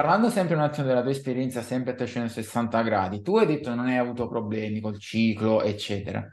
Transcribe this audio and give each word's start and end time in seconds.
parlando 0.00 0.30
sempre 0.30 0.54
un 0.54 0.62
attimo 0.62 0.86
della 0.86 1.02
tua 1.02 1.10
esperienza, 1.10 1.60
sempre 1.60 1.92
a 1.92 1.94
360 1.94 2.80
gradi, 2.80 3.20
tu 3.20 3.36
hai 3.36 3.44
detto 3.44 3.68
che 3.68 3.76
non 3.76 3.86
hai 3.86 3.98
avuto 3.98 4.28
problemi 4.28 4.80
col 4.80 4.98
ciclo, 4.98 5.62
eccetera. 5.62 6.26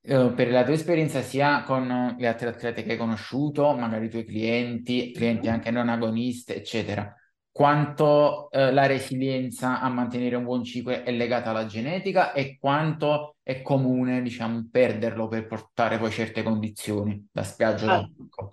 Eh, 0.00 0.32
per 0.34 0.50
la 0.50 0.64
tua 0.64 0.74
esperienza 0.74 1.22
sia 1.22 1.62
con 1.62 2.16
le 2.18 2.26
altre 2.26 2.48
atlete 2.48 2.82
che 2.82 2.92
hai 2.92 2.98
conosciuto, 2.98 3.76
magari 3.76 4.06
i 4.06 4.10
tuoi 4.10 4.24
clienti, 4.24 5.12
clienti 5.12 5.48
anche 5.48 5.70
non 5.70 5.88
agonisti, 5.88 6.52
eccetera, 6.52 7.14
quanto 7.48 8.50
eh, 8.50 8.72
la 8.72 8.86
resilienza 8.86 9.80
a 9.80 9.88
mantenere 9.88 10.34
un 10.34 10.42
buon 10.42 10.64
ciclo 10.64 10.90
è 10.90 11.12
legata 11.12 11.50
alla 11.50 11.66
genetica 11.66 12.32
e 12.32 12.58
quanto 12.58 13.36
è 13.44 13.62
comune, 13.62 14.20
diciamo, 14.20 14.66
perderlo 14.68 15.28
per 15.28 15.46
portare 15.46 15.96
poi 15.96 16.10
certe 16.10 16.42
condizioni 16.42 17.24
da 17.30 17.44
spiaggia 17.44 17.86
da 17.86 17.92
Allora, 17.98 18.50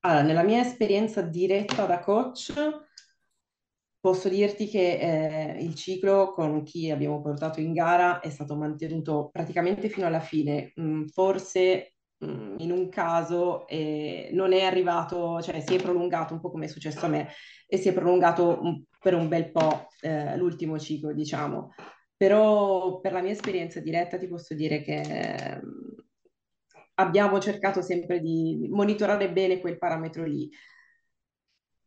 allora, 0.00 0.22
nella 0.22 0.42
mia 0.42 0.60
esperienza 0.60 1.22
diretta 1.22 1.86
da 1.86 2.00
coach, 2.00 2.52
Posso 4.00 4.30
dirti 4.30 4.66
che 4.68 4.96
eh, 5.56 5.62
il 5.62 5.74
ciclo 5.74 6.32
con 6.32 6.62
chi 6.62 6.90
abbiamo 6.90 7.20
portato 7.20 7.60
in 7.60 7.74
gara 7.74 8.20
è 8.20 8.30
stato 8.30 8.56
mantenuto 8.56 9.28
praticamente 9.30 9.90
fino 9.90 10.06
alla 10.06 10.20
fine. 10.20 10.72
Mm, 10.80 11.04
forse 11.06 11.94
mm, 12.24 12.56
in 12.60 12.70
un 12.72 12.88
caso 12.88 13.66
eh, 13.68 14.30
non 14.32 14.52
è 14.54 14.62
arrivato, 14.62 15.42
cioè 15.42 15.60
si 15.60 15.74
è 15.74 15.82
prolungato 15.82 16.32
un 16.32 16.40
po' 16.40 16.50
come 16.50 16.64
è 16.64 16.68
successo 16.68 17.04
a 17.04 17.08
me 17.08 17.28
e 17.66 17.76
si 17.76 17.88
è 17.88 17.92
prolungato 17.92 18.58
un- 18.62 18.82
per 18.98 19.14
un 19.14 19.28
bel 19.28 19.50
po' 19.50 19.88
eh, 20.00 20.34
l'ultimo 20.38 20.78
ciclo, 20.78 21.12
diciamo. 21.12 21.74
Però 22.16 23.00
per 23.00 23.12
la 23.12 23.20
mia 23.22 23.32
esperienza 23.32 23.80
diretta 23.80 24.16
ti 24.18 24.28
posso 24.28 24.54
dire 24.54 24.80
che 24.82 25.60
mm, 25.62 25.98
abbiamo 26.94 27.38
cercato 27.40 27.82
sempre 27.82 28.20
di 28.20 28.66
monitorare 28.70 29.30
bene 29.32 29.60
quel 29.60 29.78
parametro 29.78 30.24
lì. 30.24 30.48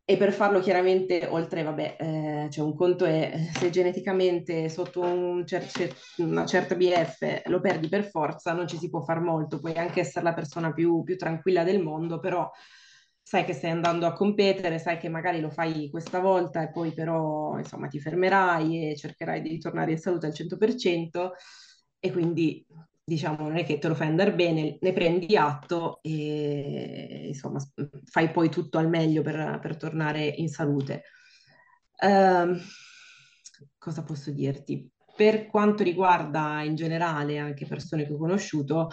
E 0.05 0.17
per 0.17 0.33
farlo 0.33 0.59
chiaramente, 0.59 1.25
oltre, 1.29 1.63
vabbè, 1.63 1.95
eh, 1.97 2.47
cioè 2.51 2.65
un 2.65 2.75
conto 2.75 3.05
è 3.05 3.49
se 3.53 3.69
geneticamente 3.69 4.67
sotto 4.67 4.99
un 4.99 5.45
cer- 5.45 5.95
una 6.17 6.45
certa 6.45 6.75
BF 6.75 7.43
lo 7.45 7.61
perdi 7.61 7.87
per 7.87 8.03
forza, 8.09 8.51
non 8.51 8.67
ci 8.67 8.77
si 8.77 8.89
può 8.89 9.01
far 9.01 9.21
molto, 9.21 9.61
puoi 9.61 9.75
anche 9.75 10.01
essere 10.01 10.25
la 10.25 10.33
persona 10.33 10.73
più, 10.73 11.03
più 11.03 11.15
tranquilla 11.15 11.63
del 11.63 11.81
mondo, 11.81 12.19
però 12.19 12.49
sai 13.21 13.45
che 13.45 13.53
stai 13.53 13.71
andando 13.71 14.05
a 14.05 14.11
competere, 14.11 14.77
sai 14.77 14.97
che 14.97 15.07
magari 15.07 15.39
lo 15.39 15.49
fai 15.49 15.89
questa 15.89 16.19
volta 16.19 16.61
e 16.61 16.71
poi 16.71 16.91
però 16.93 17.57
insomma 17.57 17.87
ti 17.87 17.99
fermerai 18.01 18.91
e 18.91 18.95
cercherai 18.97 19.41
di 19.41 19.49
ritornare 19.49 19.91
in 19.91 19.99
salute 19.99 20.25
al 20.25 20.33
100% 20.33 21.31
e 21.99 22.11
quindi 22.11 22.65
diciamo, 23.03 23.47
non 23.47 23.57
è 23.57 23.65
che 23.65 23.79
te 23.79 23.87
lo 23.87 23.95
fai 23.95 24.07
andare 24.07 24.33
bene, 24.33 24.77
ne 24.79 24.93
prendi 24.93 25.35
atto 25.35 25.99
e 26.01 27.25
insomma 27.27 27.59
fai 28.05 28.31
poi 28.31 28.49
tutto 28.49 28.77
al 28.77 28.89
meglio 28.89 29.21
per, 29.21 29.59
per 29.61 29.77
tornare 29.77 30.25
in 30.25 30.49
salute. 30.49 31.03
Ehm, 32.01 32.59
cosa 33.77 34.03
posso 34.03 34.31
dirti? 34.31 34.89
Per 35.15 35.47
quanto 35.47 35.83
riguarda 35.83 36.63
in 36.63 36.75
generale 36.75 37.37
anche 37.37 37.65
persone 37.67 38.05
che 38.05 38.13
ho 38.13 38.17
conosciuto, 38.17 38.89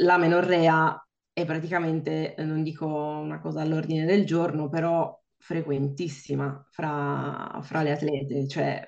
la 0.00 0.16
menorrea 0.18 1.00
è 1.32 1.44
praticamente, 1.44 2.34
non 2.38 2.62
dico 2.62 2.86
una 2.86 3.40
cosa 3.40 3.60
all'ordine 3.60 4.04
del 4.04 4.24
giorno, 4.24 4.68
però 4.68 5.16
frequentissima 5.36 6.66
fra, 6.70 7.58
fra 7.62 7.82
le 7.82 7.92
atlete, 7.92 8.48
cioè 8.48 8.82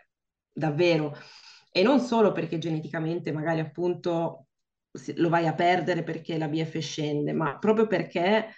davvero. 0.53 1.17
E 1.73 1.83
non 1.83 2.01
solo 2.01 2.33
perché 2.33 2.59
geneticamente 2.59 3.33
magari 3.33 3.61
appunto 3.61 4.47
lo 5.17 5.29
vai 5.29 5.47
a 5.47 5.55
perdere 5.55 6.03
perché 6.03 6.37
la 6.37 6.49
BF 6.49 6.79
scende, 6.79 7.33
ma 7.33 7.59
proprio 7.59 7.87
perché 7.87 8.21
è 8.23 8.55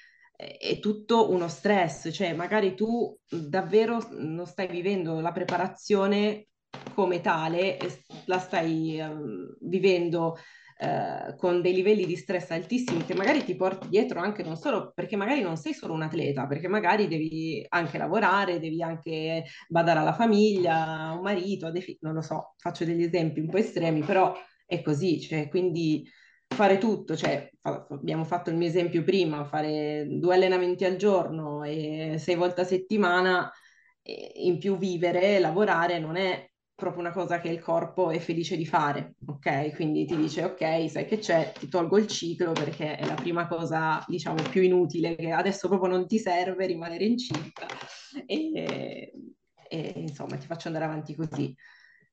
è 0.58 0.80
tutto 0.80 1.30
uno 1.30 1.46
stress, 1.46 2.10
cioè 2.12 2.32
magari 2.34 2.74
tu 2.74 3.16
davvero 3.28 4.04
non 4.10 4.46
stai 4.46 4.66
vivendo 4.66 5.20
la 5.20 5.30
preparazione 5.30 6.48
come 6.94 7.20
tale, 7.20 7.78
la 8.24 8.38
stai 8.38 8.98
ehm, 8.98 9.56
vivendo 9.60 10.36
eh, 10.82 11.36
con 11.36 11.62
dei 11.62 11.72
livelli 11.74 12.06
di 12.06 12.16
stress 12.16 12.50
altissimi 12.50 13.04
che 13.04 13.14
magari 13.14 13.44
ti 13.44 13.54
porti 13.54 13.88
dietro 13.88 14.18
anche 14.18 14.42
non 14.42 14.56
solo 14.56 14.90
perché 14.92 15.14
magari 15.14 15.40
non 15.40 15.56
sei 15.56 15.74
solo 15.74 15.92
un 15.94 16.02
atleta, 16.02 16.48
perché 16.48 16.66
magari 16.66 17.06
devi 17.06 17.64
anche 17.68 17.98
lavorare, 17.98 18.58
devi 18.58 18.82
anche 18.82 19.44
badare 19.68 20.00
alla 20.00 20.12
famiglia, 20.12 20.86
a 20.86 21.12
un 21.12 21.22
marito, 21.22 21.66
a 21.66 21.70
dei 21.70 21.82
figli, 21.82 21.98
non 22.00 22.14
lo 22.14 22.20
so, 22.20 22.54
faccio 22.58 22.84
degli 22.84 23.04
esempi 23.04 23.38
un 23.38 23.48
po' 23.48 23.58
estremi, 23.58 24.02
però 24.02 24.34
è 24.66 24.82
così, 24.82 25.20
cioè, 25.20 25.48
quindi 25.48 26.04
fare 26.48 26.78
tutto, 26.78 27.14
cioè, 27.16 27.48
fa- 27.60 27.86
abbiamo 27.90 28.24
fatto 28.24 28.50
il 28.50 28.56
mio 28.56 28.66
esempio 28.66 29.04
prima, 29.04 29.44
fare 29.44 30.06
due 30.08 30.34
allenamenti 30.34 30.84
al 30.84 30.96
giorno 30.96 31.62
e 31.62 32.16
sei 32.18 32.34
volte 32.34 32.62
a 32.62 32.64
settimana, 32.64 33.50
in 34.04 34.58
più 34.58 34.76
vivere, 34.78 35.38
lavorare 35.38 35.98
non 36.00 36.16
è 36.16 36.50
proprio 36.82 37.02
una 37.02 37.12
cosa 37.12 37.38
che 37.38 37.48
il 37.48 37.60
corpo 37.60 38.10
è 38.10 38.18
felice 38.18 38.56
di 38.56 38.66
fare, 38.66 39.14
ok? 39.26 39.72
Quindi 39.76 40.04
ti 40.04 40.16
dice, 40.16 40.42
ok, 40.42 40.90
sai 40.90 41.06
che 41.06 41.18
c'è, 41.18 41.52
ti 41.56 41.68
tolgo 41.68 41.96
il 41.96 42.08
ciclo 42.08 42.50
perché 42.50 42.96
è 42.96 43.06
la 43.06 43.14
prima 43.14 43.46
cosa, 43.46 44.04
diciamo, 44.08 44.42
più 44.50 44.62
inutile, 44.62 45.14
che 45.14 45.30
adesso 45.30 45.68
proprio 45.68 45.90
non 45.90 46.08
ti 46.08 46.18
serve 46.18 46.66
rimanere 46.66 47.04
incinta 47.04 47.66
e, 48.26 49.12
e, 49.68 49.92
insomma 49.94 50.36
ti 50.36 50.46
faccio 50.46 50.66
andare 50.66 50.86
avanti 50.86 51.14
così. 51.14 51.54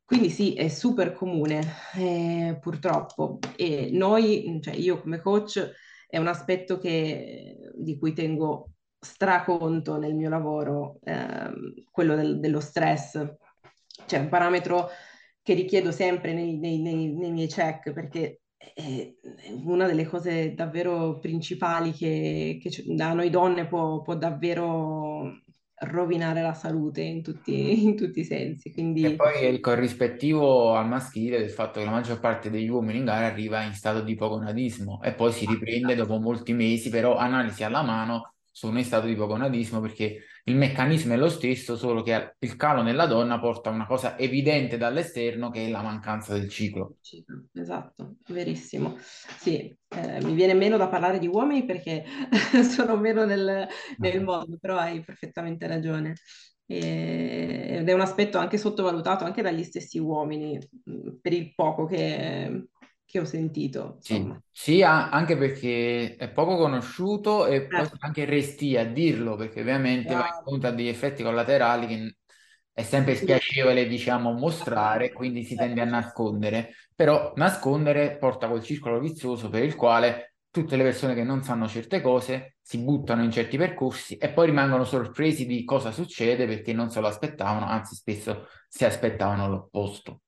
Quindi 0.05 0.29
sì, 0.29 0.53
è 0.53 0.67
super 0.67 1.13
comune, 1.13 1.61
eh, 1.95 2.57
purtroppo. 2.61 3.39
E 3.55 3.89
noi, 3.91 4.59
cioè 4.61 4.75
io 4.75 5.01
come 5.01 5.19
coach, 5.19 5.71
è 6.07 6.17
un 6.19 6.27
aspetto 6.27 6.77
che- 6.77 7.55
di 7.75 7.97
cui 7.97 8.13
tengo 8.13 8.71
straconto 8.99 9.97
nel 9.97 10.13
mio 10.13 10.29
lavoro, 10.29 10.99
ehm, 11.03 11.73
quello 11.89 12.15
del- 12.15 12.39
dello 12.39 12.59
stress. 12.59 13.35
Cioè 14.05 14.19
un 14.19 14.29
parametro 14.29 14.89
che 15.41 15.53
richiedo 15.53 15.91
sempre 15.91 16.33
nei, 16.33 16.57
nei- 16.57 16.81
nei- 16.81 17.13
nei 17.13 17.31
miei 17.31 17.47
check, 17.47 17.91
perché 17.93 18.41
è 18.57 19.13
è 19.41 19.51
una 19.63 19.85
delle 19.87 20.05
cose 20.05 20.53
davvero 20.53 21.17
principali 21.19 21.91
che, 21.93 22.59
che 22.61 22.69
da 22.93 23.13
noi 23.13 23.29
donne 23.29 23.65
può, 23.67 24.01
può 24.01 24.15
davvero 24.15 25.41
rovinare 25.81 26.41
la 26.41 26.53
salute 26.53 27.01
in 27.01 27.23
tutti, 27.23 27.83
in 27.85 27.95
tutti 27.95 28.19
i 28.19 28.25
sensi. 28.25 28.71
E 29.01 29.13
Quindi 29.13 29.15
poi 29.15 29.45
il 29.45 29.61
corrispettivo 29.61 30.75
al 30.75 30.87
maschile 30.87 31.37
del 31.39 31.49
fatto 31.51 31.79
che 31.79 31.85
la 31.85 31.91
maggior 31.91 32.19
parte 32.19 32.49
degli 32.49 32.67
uomini 32.67 32.97
in 32.99 33.05
gara 33.05 33.27
arriva 33.27 33.61
in 33.63 33.73
stato 33.73 34.01
di 34.01 34.11
ipogonadismo 34.11 35.01
e 35.01 35.13
poi 35.13 35.31
si 35.31 35.45
riprende 35.45 35.95
dopo 35.95 36.19
molti 36.19 36.51
mesi, 36.51 36.89
però 36.89 37.15
analisi 37.15 37.63
alla 37.63 37.81
mano 37.81 38.33
sono 38.51 38.77
in 38.77 38.85
stato 38.85 39.05
di 39.05 39.13
ipogonadismo 39.13 39.79
perché 39.79 40.23
il 40.45 40.55
meccanismo 40.55 41.13
è 41.13 41.17
lo 41.17 41.29
stesso, 41.29 41.77
solo 41.77 42.01
che 42.01 42.35
il 42.39 42.55
calo 42.55 42.81
nella 42.81 43.05
donna 43.05 43.39
porta 43.39 43.69
a 43.69 43.73
una 43.73 43.85
cosa 43.85 44.17
evidente 44.17 44.77
dall'esterno 44.77 45.49
che 45.49 45.65
è 45.67 45.69
la 45.69 45.81
mancanza 45.81 46.33
del 46.33 46.49
ciclo. 46.49 46.95
Esatto, 47.53 48.15
verissimo. 48.27 48.97
Sì, 48.99 49.75
eh, 49.87 50.21
mi 50.23 50.33
viene 50.33 50.53
meno 50.53 50.77
da 50.77 50.87
parlare 50.87 51.19
di 51.19 51.27
uomini 51.27 51.65
perché 51.65 52.03
sono 52.69 52.95
meno 52.97 53.25
nel, 53.25 53.67
nel 53.97 54.23
mondo, 54.23 54.57
però 54.59 54.77
hai 54.77 55.03
perfettamente 55.03 55.67
ragione. 55.67 56.15
Ed 56.65 57.89
è 57.89 57.93
un 57.93 58.01
aspetto 58.01 58.37
anche 58.37 58.57
sottovalutato 58.57 59.23
anche 59.23 59.41
dagli 59.41 59.63
stessi 59.63 59.97
uomini, 59.97 60.57
mh, 60.83 61.17
per 61.21 61.33
il 61.33 61.53
poco 61.55 61.85
che, 61.85 62.67
che 63.09 63.19
ho 63.19 63.25
sentito, 63.25 63.99
Sì, 64.01 64.33
sia 64.51 65.09
anche 65.11 65.37
perché 65.37 66.15
è 66.15 66.31
poco 66.31 66.55
conosciuto 66.55 67.45
e 67.45 67.69
poi 67.69 67.85
Eh, 67.85 67.89
fa 67.89 67.97
anche 67.99 68.25
restia 68.25 68.81
a 68.81 68.83
dirlo, 68.85 69.35
perché 69.35 69.59
ovviamente 69.61 70.15
va 70.15 70.25
incontro 70.35 70.69
a 70.69 70.71
degli 70.71 70.87
effetti 70.87 71.21
collaterali 71.21 71.85
che 71.87 72.15
è 72.73 72.81
sempre 72.83 73.15
Sì, 73.15 73.15
spiacevole, 73.15 73.85
diciamo, 73.87 74.31
mostrare, 74.33 75.11
quindi 75.11 75.43
si 75.43 75.57
tende 75.57 75.81
a 75.81 75.83
Eh, 75.83 75.85
nascondere. 75.85 76.73
Però 76.95 77.33
nascondere 77.35 78.17
porta 78.17 78.47
quel 78.49 78.63
circolo 78.63 78.99
vizioso 78.99 79.49
per 79.49 79.63
il 79.63 79.75
quale 79.75 80.35
tutte 80.49 80.75
le 80.77 80.83
persone 80.83 81.13
che 81.13 81.23
non 81.23 81.43
sanno 81.43 81.67
certe 81.67 82.01
cose 82.01 82.55
si 82.61 82.79
buttano 82.79 83.23
in 83.23 83.31
certi 83.31 83.57
percorsi 83.57 84.15
e 84.17 84.29
poi 84.31 84.47
rimangono 84.47 84.85
sorpresi 84.85 85.45
di 85.45 85.63
cosa 85.65 85.91
succede 85.91 86.47
perché 86.47 86.73
non 86.73 86.89
se 86.89 86.99
lo 87.01 87.07
aspettavano, 87.07 87.65
anzi 87.67 87.95
spesso 87.95 88.47
si 88.67 88.85
aspettavano 88.85 89.47
l'opposto. 89.49 90.21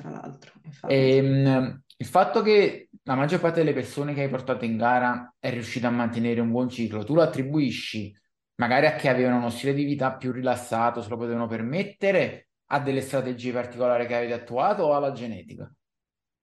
Tra 0.00 0.10
l'altro, 0.10 0.52
infatti. 0.64 0.94
Ehm, 0.94 1.82
il 1.96 2.06
fatto 2.06 2.42
che 2.42 2.88
la 3.02 3.14
maggior 3.14 3.40
parte 3.40 3.60
delle 3.60 3.74
persone 3.74 4.14
che 4.14 4.22
hai 4.22 4.28
portato 4.28 4.64
in 4.64 4.76
gara 4.76 5.34
è 5.38 5.50
riuscita 5.50 5.88
a 5.88 5.90
mantenere 5.90 6.40
un 6.40 6.50
buon 6.50 6.70
ciclo, 6.70 7.04
tu 7.04 7.14
lo 7.14 7.22
attribuisci 7.22 8.16
magari 8.56 8.86
a 8.86 8.94
chi 8.94 9.08
avevano 9.08 9.38
uno 9.38 9.50
stile 9.50 9.72
di 9.72 9.84
vita 9.84 10.14
più 10.16 10.32
rilassato, 10.32 11.02
se 11.02 11.08
lo 11.08 11.16
potevano 11.16 11.46
permettere, 11.46 12.48
a 12.72 12.80
delle 12.80 13.00
strategie 13.00 13.52
particolari 13.52 14.06
che 14.06 14.14
avete 14.14 14.34
attuato 14.34 14.84
o 14.84 14.94
alla 14.94 15.12
genetica? 15.12 15.70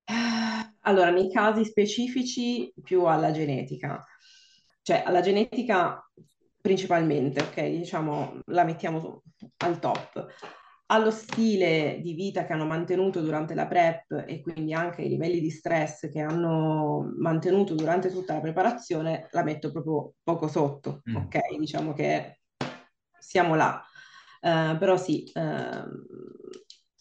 Eh, 0.03 0.73
Allora, 0.81 1.11
nei 1.11 1.31
casi 1.31 1.63
specifici 1.63 2.73
più 2.83 3.05
alla 3.05 3.31
genetica, 3.31 4.03
cioè 4.81 5.03
alla 5.05 5.21
genetica 5.21 6.03
principalmente, 6.59 7.41
ok? 7.41 7.61
Diciamo, 7.69 8.39
la 8.47 8.63
mettiamo 8.63 9.23
al 9.57 9.79
top. 9.79 10.27
Allo 10.89 11.11
stile 11.11 11.99
di 12.01 12.13
vita 12.13 12.45
che 12.45 12.53
hanno 12.53 12.65
mantenuto 12.65 13.19
durante 13.21 13.53
la 13.53 13.67
prep 13.67 14.23
e 14.25 14.41
quindi 14.41 14.73
anche 14.73 15.01
i 15.01 15.09
livelli 15.09 15.41
di 15.41 15.49
stress 15.49 16.09
che 16.09 16.21
hanno 16.21 17.13
mantenuto 17.17 17.75
durante 17.75 18.09
tutta 18.09 18.35
la 18.35 18.39
preparazione, 18.39 19.27
la 19.31 19.43
metto 19.43 19.69
proprio 19.71 20.13
poco 20.23 20.47
sotto, 20.47 21.01
Mm. 21.09 21.15
ok? 21.17 21.57
Diciamo 21.59 21.91
che 21.91 22.39
siamo 23.19 23.55
là. 23.55 23.83
Eh, 24.39 24.77
però 24.79 24.95
sì, 24.95 25.29
ehm, 25.33 26.05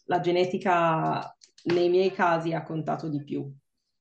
la 0.06 0.21
genetica 0.21 1.37
nei 1.67 1.89
miei 1.89 2.11
casi 2.11 2.53
ha 2.55 2.65
contato 2.65 3.09
di 3.09 3.23
più. 3.23 3.49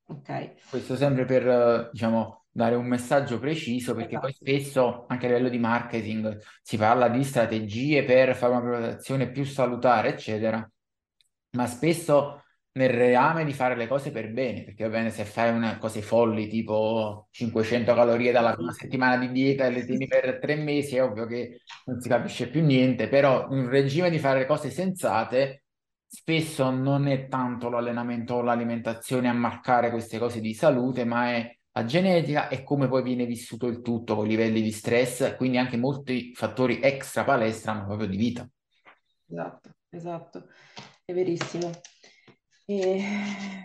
Ok. 0.08 0.68
Questo 0.68 0.96
sempre 0.96 1.26
per, 1.26 1.48
eh, 1.48 1.90
diciamo, 1.92 2.45
dare 2.56 2.76
un 2.76 2.88
messaggio 2.88 3.38
preciso, 3.38 3.94
perché 3.94 4.18
poi 4.18 4.30
Esatto. 4.30 4.46
spesso 4.46 5.06
anche 5.10 5.26
a 5.26 5.30
livello 5.30 5.50
di 5.50 5.58
marketing 5.60 6.40
si 6.62 6.78
parla 6.78 7.10
di 7.10 7.22
strategie 7.26 8.04
per 8.06 8.34
fare 8.34 8.54
una 8.54 8.62
preparazione 8.62 9.30
più 9.30 9.44
salutare, 9.44 10.10
eccetera, 10.10 10.66
ma 11.52 11.68
spesso 11.68 12.44
nel 12.74 12.90
reame 12.90 13.44
di 13.46 13.52
fare 13.54 13.76
le 13.76 13.88
cose 13.88 14.12
per 14.12 14.32
bene, 14.32 14.64
perché 14.64 14.84
va 14.86 14.90
bene 14.90 15.10
se 15.10 15.26
fai 15.26 15.54
una, 15.54 15.78
cose 15.78 16.02
folli 16.02 16.48
tipo 16.48 17.28
500 17.32 17.94
calorie 17.94 18.32
dalla 18.32 18.54
prima 18.54 18.72
settimana 18.72 19.18
di 19.18 19.32
dieta 19.32 19.66
e 19.66 19.72
le 19.72 19.86
tieni 19.86 20.08
per 20.08 20.40
tre 20.40 20.56
mesi, 20.56 20.96
è 20.96 21.04
ovvio 21.04 21.26
che 21.26 21.62
non 21.86 22.00
si 22.00 22.08
capisce 22.08 22.50
più 22.50 22.64
niente, 22.64 23.10
però 23.10 23.48
un 23.50 23.68
regime 23.70 24.10
di 24.10 24.20
fare 24.20 24.40
le 24.40 24.46
cose 24.46 24.70
sensate 24.70 25.64
spesso 26.08 26.70
non 26.70 27.08
è 27.08 27.28
tanto 27.28 27.70
l'allenamento 27.70 28.36
o 28.36 28.42
l'alimentazione 28.42 29.28
a 29.28 29.34
marcare 29.34 29.90
queste 29.90 30.18
cose 30.18 30.40
di 30.40 30.54
salute, 30.54 31.04
ma 31.06 31.32
è 31.34 31.58
la 31.76 31.84
genetica 31.84 32.48
e 32.48 32.64
come 32.64 32.88
poi 32.88 33.04
viene 33.04 33.26
vissuto 33.26 33.68
il 33.68 33.82
tutto 33.82 34.16
con 34.16 34.26
livelli 34.26 34.62
di 34.62 34.72
stress, 34.72 35.36
quindi 35.36 35.58
anche 35.58 35.76
molti 35.76 36.34
fattori 36.34 36.80
extra 36.82 37.26
palestra, 37.26 37.74
ma 37.74 37.84
proprio 37.84 38.08
di 38.08 38.16
vita. 38.16 38.50
Esatto, 39.28 39.76
esatto, 39.90 40.48
è 41.04 41.14
verissimo. 41.14 41.70
E, 42.66 43.04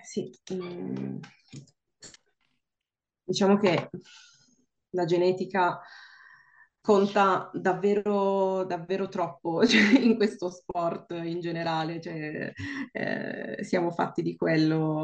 sì, 0.02 0.28
mm, 0.52 1.18
diciamo 3.22 3.56
che 3.58 3.88
la 4.90 5.04
genetica 5.04 5.80
conta 6.80 7.50
davvero, 7.54 8.64
davvero 8.64 9.08
troppo 9.08 9.64
cioè, 9.66 9.98
in 9.98 10.16
questo 10.16 10.50
sport 10.50 11.12
in 11.12 11.40
generale, 11.40 12.00
cioè, 12.00 12.52
eh, 12.92 13.64
siamo 13.64 13.90
fatti 13.90 14.22
di 14.22 14.36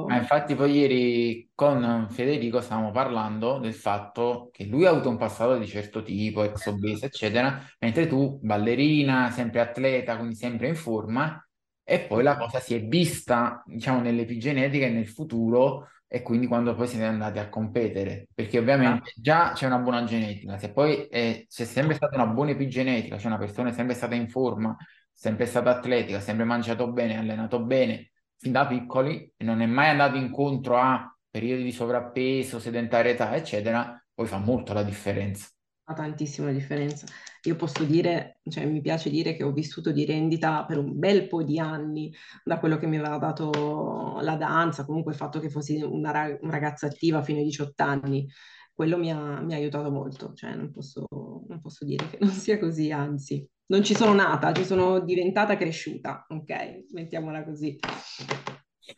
Ma 0.08 0.17
quello. 0.17 0.17
infatti 0.19 0.55
poi 0.55 0.70
ieri 0.73 1.50
con 1.52 2.06
Federico 2.11 2.61
stavamo 2.61 2.93
parlando 2.93 3.58
del 3.58 3.75
fatto 3.75 4.50
che 4.52 4.64
lui 4.64 4.87
ha 4.87 4.90
avuto 4.90 5.08
un 5.08 5.17
passato 5.17 5.58
di 5.58 5.67
certo 5.67 6.02
tipo, 6.02 6.44
ex 6.44 6.67
obese, 6.67 7.06
eccetera, 7.06 7.61
mentre 7.81 8.06
tu, 8.06 8.38
ballerina, 8.40 9.31
sempre 9.32 9.61
atleta, 9.61 10.17
quindi 10.17 10.37
sempre 10.37 10.69
in 10.69 10.76
forma, 10.76 11.44
e 11.82 12.00
poi 12.06 12.23
la 12.23 12.37
cosa 12.37 12.61
si 12.61 12.75
è 12.75 12.84
vista, 12.87 13.62
diciamo, 13.67 14.00
nell'epigenetica 14.00 14.87
e 14.87 14.90
nel 14.90 15.08
futuro, 15.08 15.88
e 16.08 16.23
quindi 16.23 16.47
quando 16.47 16.75
poi 16.75 16.87
siete 16.87 17.05
andati 17.05 17.38
a 17.38 17.49
competere, 17.49 18.29
perché 18.32 18.58
ovviamente 18.58 19.12
già 19.17 19.53
c'è 19.53 19.67
una 19.67 19.79
buona 19.79 20.05
genetica, 20.05 20.56
se 20.58 20.73
poi 20.73 21.06
eh, 21.08 21.47
c'è 21.49 21.64
sempre 21.64 21.94
stata 21.94 22.14
una 22.17 22.26
buona 22.26 22.53
epigenetica, 22.53 23.19
cioè 23.19 23.26
una 23.26 23.38
persona 23.38 23.70
è 23.70 23.73
sempre 23.73 23.94
stata 23.94 24.14
in 24.14 24.29
forma, 24.29 24.76
sempre 25.12 25.47
stata 25.47 25.70
atletica, 25.70 26.20
sempre 26.20 26.44
mangiato 26.44 26.91
bene, 26.93 27.19
allenato 27.19 27.62
bene 27.62 28.12
fin 28.38 28.53
da 28.53 28.67
piccoli 28.67 29.32
e 29.37 29.44
non 29.44 29.61
è 29.61 29.67
mai 29.67 29.88
andato 29.88 30.17
incontro 30.17 30.76
a 30.76 31.17
periodi 31.29 31.62
di 31.62 31.73
sovrappeso, 31.73 32.59
sedentarietà, 32.59 33.35
eccetera, 33.35 34.00
poi 34.14 34.26
fa 34.26 34.38
molto 34.38 34.73
la 34.73 34.82
differenza. 34.82 35.49
Fa 35.82 35.93
tantissima 35.94 36.50
differenza. 36.50 37.06
Io 37.49 37.57
posso 37.57 37.85
dire, 37.85 38.41
cioè 38.49 38.67
mi 38.67 38.81
piace 38.81 39.11
dire 39.11 39.37
che 39.37 39.45
ho 39.45 39.53
vissuto 39.53 39.93
di 39.93 40.05
rendita 40.05 40.65
per 40.65 40.79
un 40.79 40.99
bel 40.99 41.29
po' 41.29 41.43
di 41.43 41.59
anni 41.59 42.13
da 42.45 42.59
quello 42.59 42.77
che 42.77 42.87
mi 42.87 42.99
aveva 42.99 43.19
dato 43.19 44.19
la 44.21 44.37
danza, 44.37 44.85
comunque 44.85 45.13
il 45.13 45.19
fatto 45.19 45.39
che 45.39 45.49
fossi 45.49 45.81
una, 45.81 46.11
ra- 46.11 46.39
una 46.41 46.51
ragazza 46.51 46.87
attiva 46.87 47.23
fino 47.23 47.39
ai 47.39 47.45
18 47.45 47.83
anni, 47.83 48.29
quello 48.75 48.99
mi 48.99 49.11
ha, 49.11 49.41
mi 49.41 49.55
ha 49.55 49.57
aiutato 49.57 49.91
molto, 49.91 50.35
cioè 50.35 50.55
non 50.55 50.71
posso, 50.71 51.07
non 51.11 51.61
posso 51.63 51.85
dire 51.85 52.09
che 52.11 52.19
non 52.21 52.31
sia 52.31 52.59
così, 52.59 52.91
anzi, 52.91 53.49
non 53.69 53.83
ci 53.83 53.95
sono 53.95 54.13
nata, 54.13 54.53
ci 54.53 54.65
sono 54.65 55.01
diventata 55.01 55.57
cresciuta, 55.57 56.27
ok? 56.29 56.85
Mettiamola 56.93 57.45
così. 57.45 57.79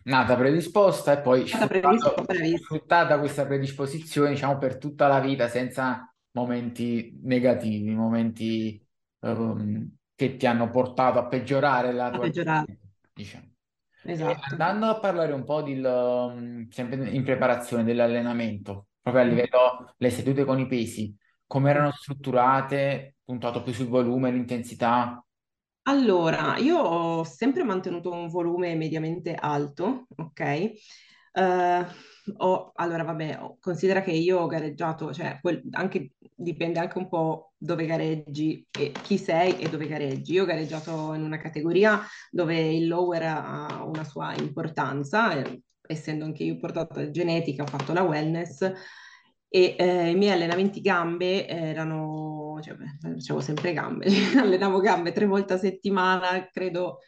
Nata 0.02 0.36
predisposta 0.36 1.12
e 1.12 1.22
poi 1.22 1.44
bravissima. 1.44 2.58
sfruttata 2.58 3.18
questa 3.18 3.46
predisposizione, 3.46 4.30
diciamo, 4.30 4.58
per 4.58 4.76
tutta 4.76 5.06
la 5.06 5.20
vita 5.20 5.48
senza 5.48 6.12
momenti 6.32 7.18
negativi, 7.22 7.94
momenti 7.94 8.84
ehm, 9.20 9.96
che 10.14 10.36
ti 10.36 10.46
hanno 10.46 10.70
portato 10.70 11.18
a 11.18 11.26
peggiorare 11.26 11.92
la 11.92 12.10
A 12.12 12.18
tua 12.18 12.24
peggiorare, 12.24 12.66
vita, 12.66 12.76
diciamo. 13.12 13.46
Esatto. 14.14 14.56
andando 14.58 14.86
a 14.86 14.98
parlare 15.00 15.32
un 15.32 15.44
po' 15.44 15.62
di, 15.62 15.74
mm, 15.76 16.68
sempre 16.70 17.08
in 17.10 17.24
preparazione 17.24 17.84
dell'allenamento, 17.84 18.88
proprio 19.00 19.22
a 19.24 19.26
Mm. 19.30 19.38
livello 19.38 19.94
le 19.98 20.10
sedute 20.10 20.44
con 20.44 20.58
i 20.58 20.66
pesi, 20.66 21.16
come 21.46 21.70
erano 21.70 21.92
strutturate, 21.92 23.16
puntato 23.24 23.62
più 23.62 23.72
sul 23.72 23.88
volume, 23.88 24.30
l'intensità, 24.30 25.22
Allora, 25.84 26.58
io 26.58 26.76
ho 26.78 27.24
sempre 27.24 27.64
mantenuto 27.64 28.10
un 28.12 28.28
volume 28.28 28.74
mediamente 28.74 29.34
alto, 29.34 30.06
ok? 30.16 30.40
Eh, 30.40 31.86
ho- 32.36 32.72
allora, 32.74 33.02
vabbè, 33.04 33.56
considera 33.60 34.02
che 34.02 34.10
io 34.12 34.38
ho 34.40 34.46
gareggiato, 34.46 35.12
cioè 35.12 35.38
quel- 35.40 35.62
anche, 35.72 36.12
dipende 36.34 36.78
anche 36.78 36.98
un 36.98 37.08
po' 37.08 37.52
dove 37.56 37.86
gareggi 37.86 38.66
e 38.70 38.92
chi 39.02 39.18
sei 39.18 39.58
e 39.58 39.68
dove 39.68 39.86
gareggi. 39.86 40.32
Io 40.32 40.42
ho 40.42 40.46
gareggiato 40.46 41.12
in 41.14 41.22
una 41.22 41.38
categoria 41.38 42.00
dove 42.30 42.58
il 42.74 42.86
lower 42.88 43.22
ha 43.24 43.84
una 43.84 44.04
sua 44.04 44.34
importanza, 44.36 45.32
eh, 45.34 45.62
essendo 45.86 46.24
anche 46.24 46.44
io 46.44 46.56
portata 46.58 47.10
genetica, 47.10 47.62
ho 47.62 47.66
fatto 47.66 47.92
la 47.92 48.02
wellness 48.02 48.70
e 49.50 49.76
eh, 49.78 50.10
i 50.10 50.14
miei 50.14 50.32
allenamenti 50.32 50.80
gambe 50.80 51.46
erano, 51.48 52.58
cioè, 52.62 52.74
beh, 52.74 52.98
facevo 53.14 53.40
sempre 53.40 53.72
gambe, 53.72 54.06
allenavo 54.38 54.80
gambe 54.80 55.12
tre 55.12 55.24
volte 55.26 55.54
a 55.54 55.58
settimana, 55.58 56.48
credo 56.52 56.98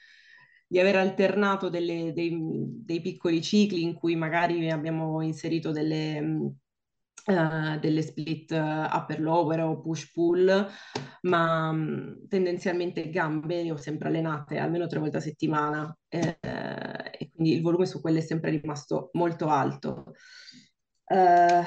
di 0.70 0.78
aver 0.78 0.96
alternato 0.96 1.68
delle- 1.68 2.12
dei, 2.12 2.38
dei 2.40 3.00
piccoli 3.00 3.42
cicli 3.42 3.82
in 3.82 3.92
cui 3.94 4.14
magari 4.14 4.70
abbiamo 4.70 5.20
inserito 5.20 5.72
delle, 5.72 6.18
eh, 7.26 7.78
delle 7.80 8.02
split 8.02 8.52
upper 8.52 9.20
lower 9.20 9.60
o 9.64 9.80
push 9.80 10.12
pull, 10.12 10.66
ma 11.22 11.72
mh, 11.72 12.28
tendenzialmente 12.28 13.10
gambe 13.10 13.62
le 13.64 13.72
ho 13.72 13.76
sempre 13.76 14.08
allenate 14.08 14.58
almeno 14.58 14.86
tre 14.86 15.00
volte 15.00 15.16
a 15.16 15.20
settimana 15.20 15.96
eh, 16.08 16.38
e 17.18 17.30
quindi 17.34 17.54
il 17.54 17.62
volume 17.62 17.86
su 17.86 18.00
quelle 18.00 18.18
è 18.18 18.22
sempre 18.22 18.50
rimasto 18.50 19.10
molto 19.14 19.48
alto. 19.48 20.12
Eh, 21.06 21.62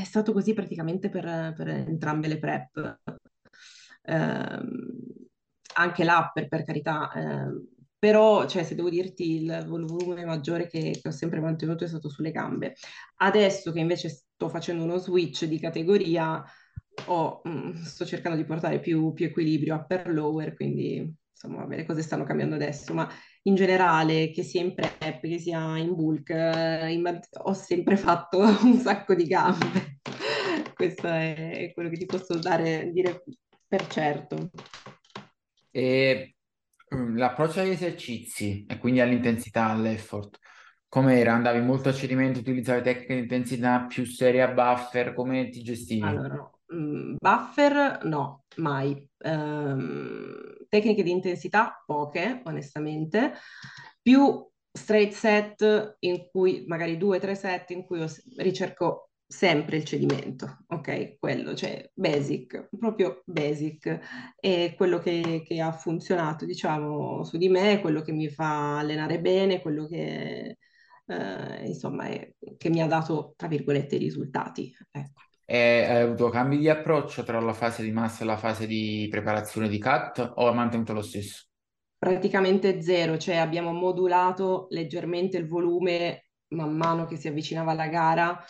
è 0.00 0.04
stato 0.04 0.32
così 0.32 0.54
praticamente 0.54 1.08
per, 1.08 1.52
per 1.56 1.68
entrambe 1.68 2.28
le 2.28 2.38
prep. 2.38 2.98
Ehm, 4.02 4.68
anche 5.74 6.04
l'upper, 6.04 6.48
per 6.48 6.64
carità, 6.64 7.10
ehm, 7.12 7.66
però, 7.98 8.46
cioè, 8.46 8.62
se 8.64 8.74
devo 8.74 8.90
dirti 8.90 9.42
il 9.42 9.64
volume 9.66 10.24
maggiore 10.24 10.68
che, 10.68 10.98
che 11.00 11.08
ho 11.08 11.12
sempre 11.12 11.40
mantenuto 11.40 11.84
è 11.84 11.88
stato 11.88 12.08
sulle 12.08 12.30
gambe. 12.30 12.74
Adesso 13.16 13.72
che 13.72 13.80
invece 13.80 14.08
sto 14.08 14.48
facendo 14.48 14.84
uno 14.84 14.98
switch 14.98 15.44
di 15.44 15.58
categoria, 15.58 16.44
ho, 17.06 17.42
mm, 17.48 17.72
sto 17.82 18.04
cercando 18.04 18.36
di 18.36 18.44
portare 18.44 18.80
più, 18.80 19.12
più 19.12 19.26
equilibrio 19.26 19.74
upper 19.76 20.12
lower, 20.12 20.54
quindi 20.54 21.14
insomma, 21.30 21.66
le 21.66 21.84
cose 21.84 22.02
stanno 22.02 22.24
cambiando 22.24 22.54
adesso, 22.54 22.94
ma 22.94 23.08
in 23.42 23.54
generale, 23.54 24.30
che 24.30 24.42
sia 24.42 24.62
in 24.62 24.74
prep, 24.74 25.20
che 25.20 25.38
sia 25.38 25.76
in 25.76 25.94
bulk, 25.94 26.30
eh, 26.30 26.92
in 26.92 27.20
ho 27.42 27.52
sempre 27.52 27.96
fatto 27.96 28.38
un 28.64 28.78
sacco 28.78 29.14
di 29.14 29.26
gambe. 29.26 30.00
Questo 30.74 31.06
è 31.06 31.70
quello 31.74 31.88
che 31.88 31.96
ti 31.96 32.06
posso 32.06 32.38
dare, 32.38 32.90
dire 32.92 33.22
per 33.66 33.86
certo. 33.86 34.50
E 35.70 36.35
l'approccio 36.88 37.60
agli 37.60 37.70
esercizi 37.70 38.64
e 38.68 38.78
quindi 38.78 39.00
all'intensità, 39.00 39.66
all'effort, 39.66 40.38
com'era? 40.88 41.34
Andavi 41.34 41.60
molto 41.60 41.88
a 41.88 41.92
cedimento, 41.92 42.40
utilizzavi 42.40 42.82
tecniche 42.82 43.14
di 43.14 43.20
intensità 43.20 43.86
più 43.86 44.04
serie 44.04 44.42
a 44.42 44.48
buffer, 44.48 45.14
come 45.14 45.48
ti 45.48 45.62
gestivi? 45.62 46.02
Allora. 46.02 46.50
Mm, 46.74 47.16
buffer 47.18 48.00
no, 48.04 48.44
mai. 48.56 49.08
Ehm, 49.18 50.66
tecniche 50.68 51.02
di 51.02 51.10
intensità 51.10 51.82
poche, 51.84 52.42
onestamente. 52.44 53.34
Più 54.02 54.46
straight 54.72 55.12
set 55.12 55.96
in 56.00 56.28
cui 56.30 56.64
magari 56.66 56.96
due 56.96 57.16
o 57.16 57.20
tre 57.20 57.34
set 57.34 57.70
in 57.70 57.84
cui 57.84 58.04
ricerco 58.36 59.10
sempre 59.26 59.76
il 59.78 59.84
cedimento, 59.84 60.64
ok? 60.68 61.18
Quello, 61.18 61.54
cioè 61.54 61.90
basic, 61.94 62.68
proprio 62.78 63.22
basic. 63.26 64.34
E 64.38 64.74
quello 64.76 64.98
che, 64.98 65.42
che 65.44 65.60
ha 65.60 65.72
funzionato, 65.72 66.44
diciamo, 66.44 67.24
su 67.24 67.36
di 67.36 67.48
me, 67.48 67.80
quello 67.80 68.02
che 68.02 68.12
mi 68.12 68.28
fa 68.28 68.78
allenare 68.78 69.20
bene, 69.20 69.60
quello 69.60 69.86
che, 69.86 70.58
eh, 71.06 71.66
insomma, 71.66 72.06
è- 72.06 72.32
che 72.56 72.68
mi 72.70 72.80
ha 72.82 72.86
dato, 72.86 73.34
tra 73.36 73.48
virgolette, 73.48 73.96
i 73.96 73.98
risultati. 73.98 74.74
Ecco. 74.90 75.22
E 75.44 75.84
hai 75.88 76.02
avuto 76.02 76.28
cambi 76.28 76.56
di 76.58 76.68
approccio 76.68 77.22
tra 77.24 77.40
la 77.40 77.52
fase 77.52 77.82
di 77.82 77.90
massa 77.92 78.22
e 78.22 78.26
la 78.26 78.36
fase 78.36 78.66
di 78.66 79.06
preparazione 79.10 79.68
di 79.68 79.78
cut 79.80 80.18
o 80.36 80.48
hai 80.48 80.54
mantenuto 80.54 80.92
lo 80.92 81.02
stesso? 81.02 81.46
praticamente 81.98 82.82
zero, 82.82 83.18
cioè 83.18 83.36
abbiamo 83.36 83.72
modulato 83.72 84.66
leggermente 84.70 85.36
il 85.38 85.46
volume 85.46 86.26
man 86.48 86.76
mano 86.76 87.06
che 87.06 87.16
si 87.16 87.28
avvicinava 87.28 87.72
alla 87.72 87.88
gara, 87.88 88.44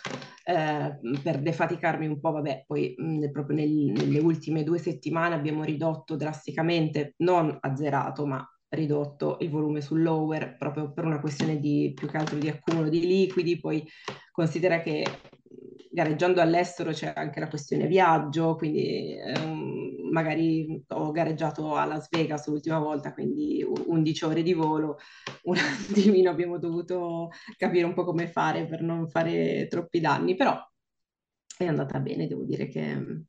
eh, 0.48 0.98
per 1.22 1.40
defaticarmi 1.40 2.06
un 2.06 2.20
po', 2.20 2.30
vabbè, 2.30 2.64
poi 2.68 2.94
mh, 2.96 3.30
proprio 3.32 3.56
nel, 3.56 3.68
nelle 3.68 4.20
ultime 4.20 4.62
due 4.62 4.78
settimane 4.78 5.34
abbiamo 5.34 5.64
ridotto 5.64 6.14
drasticamente, 6.14 7.14
non 7.18 7.56
azzerato, 7.60 8.26
ma 8.26 8.48
ridotto 8.68 9.38
il 9.40 9.50
volume 9.50 9.80
sul 9.80 10.02
lower 10.02 10.56
proprio 10.56 10.92
per 10.92 11.04
una 11.04 11.20
questione 11.20 11.58
di 11.58 11.92
più 11.94 12.08
che 12.08 12.16
altro 12.16 12.38
di 12.38 12.48
accumulo 12.48 12.88
di 12.88 13.00
liquidi, 13.00 13.58
poi 13.58 13.84
considera 14.30 14.80
che 14.82 15.04
gareggiando 15.96 16.42
all'estero 16.42 16.92
c'è 16.92 17.10
anche 17.16 17.40
la 17.40 17.48
questione 17.48 17.86
viaggio, 17.86 18.54
quindi 18.56 19.16
um, 19.34 20.10
magari 20.12 20.84
ho 20.88 21.10
gareggiato 21.10 21.74
a 21.74 21.86
Las 21.86 22.08
Vegas 22.10 22.46
l'ultima 22.48 22.78
volta, 22.78 23.14
quindi 23.14 23.64
11 23.64 24.24
ore 24.26 24.42
di 24.42 24.52
volo, 24.52 24.98
un 25.44 25.56
attimino 25.88 26.28
abbiamo 26.28 26.58
dovuto 26.58 27.30
capire 27.56 27.86
un 27.86 27.94
po' 27.94 28.04
come 28.04 28.28
fare 28.28 28.66
per 28.66 28.82
non 28.82 29.08
fare 29.08 29.68
troppi 29.70 29.98
danni, 30.00 30.34
però 30.34 30.54
è 31.56 31.64
andata 31.64 31.98
bene, 31.98 32.26
devo 32.26 32.44
dire 32.44 32.68
che 32.68 33.24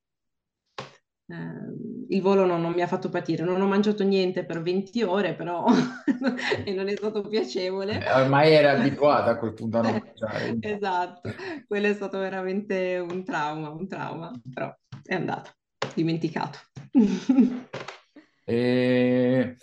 eh, 1.29 2.15
il 2.15 2.21
volo 2.21 2.45
non, 2.45 2.61
non, 2.61 2.71
mi 2.71 2.81
ha 2.81 2.87
fatto 2.87 3.09
patire, 3.09 3.43
non 3.43 3.59
ho 3.59 3.67
mangiato 3.67 4.03
niente 4.03 4.45
per 4.45 4.61
20 4.61 5.03
ore, 5.03 5.35
però 5.35 5.65
e 6.63 6.73
non 6.73 6.87
è 6.87 6.95
stato 6.95 7.21
piacevole. 7.21 8.01
Eh, 8.01 8.11
ormai 8.11 8.53
era 8.53 8.71
abituata 8.79 9.31
a 9.31 9.37
quel 9.37 9.53
punto 9.53 9.77
a 9.79 9.81
non 9.81 10.01
mangiare. 10.03 10.57
esatto, 10.61 11.33
quello 11.67 11.87
è 11.87 11.93
stato 11.93 12.17
veramente 12.19 12.97
un 12.97 13.25
trauma, 13.25 13.69
un 13.69 13.87
trauma, 13.87 14.31
però 14.53 14.73
è 15.03 15.15
andato, 15.15 15.51
dimenticato. 15.93 16.59
e... 18.45 19.57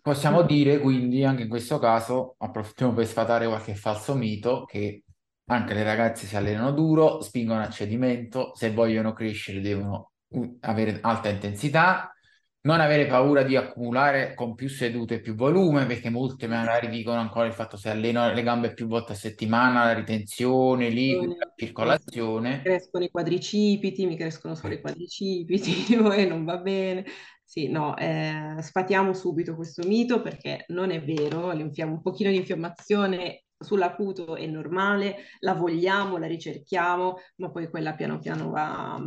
Possiamo 0.00 0.40
dire 0.40 0.78
quindi 0.78 1.22
anche 1.22 1.42
in 1.42 1.48
questo 1.50 1.78
caso, 1.78 2.36
approfittiamo 2.38 2.94
per 2.94 3.06
sfatare 3.06 3.46
qualche 3.46 3.74
falso 3.74 4.14
mito, 4.14 4.64
che 4.64 5.02
anche 5.50 5.74
le 5.74 5.82
ragazze 5.82 6.24
si 6.24 6.34
allenano 6.34 6.72
duro, 6.72 7.20
spingono 7.20 7.60
a 7.60 7.68
cedimento, 7.68 8.54
se 8.54 8.72
vogliono 8.72 9.12
crescere 9.12 9.60
devono 9.60 10.12
avere 10.60 10.98
alta 11.00 11.28
intensità, 11.28 12.12
non 12.60 12.80
avere 12.80 13.06
paura 13.06 13.42
di 13.42 13.56
accumulare 13.56 14.34
con 14.34 14.54
più 14.54 14.68
sedute 14.68 15.14
e 15.14 15.20
più 15.20 15.34
volume, 15.34 15.86
perché 15.86 16.10
molte 16.10 16.46
magari 16.46 16.88
dicono 16.88 17.18
ancora 17.18 17.46
il 17.46 17.52
fatto 17.52 17.76
se 17.76 17.88
alleno 17.88 18.32
le 18.32 18.42
gambe 18.42 18.74
più 18.74 18.86
volte 18.86 19.12
a 19.12 19.16
settimana, 19.16 19.84
la 19.84 19.94
ritenzione, 19.94 20.88
liquida, 20.88 21.36
la 21.38 21.52
circolazione. 21.54 22.56
Mi 22.56 22.62
crescono 22.62 23.04
i 23.04 23.10
quadricipiti, 23.10 24.06
mi 24.06 24.16
crescono 24.16 24.54
solo 24.54 24.74
i 24.74 24.80
quadricipiti, 24.80 25.94
e 26.16 26.26
non 26.26 26.44
va 26.44 26.58
bene. 26.58 27.04
Sì, 27.42 27.68
no, 27.68 27.96
eh, 27.96 28.56
sfatiamo 28.60 29.14
subito 29.14 29.54
questo 29.54 29.86
mito 29.86 30.20
perché 30.20 30.66
non 30.68 30.90
è 30.90 31.02
vero, 31.02 31.48
un 31.48 32.02
pochino 32.02 32.28
di 32.28 32.36
infiammazione 32.36 33.44
sull'acuto 33.58 34.36
è 34.36 34.46
normale, 34.46 35.16
la 35.40 35.54
vogliamo, 35.54 36.18
la 36.18 36.26
ricerchiamo, 36.26 37.16
ma 37.36 37.50
poi 37.50 37.70
quella 37.70 37.94
piano 37.94 38.18
piano 38.18 38.50
va, 38.50 39.00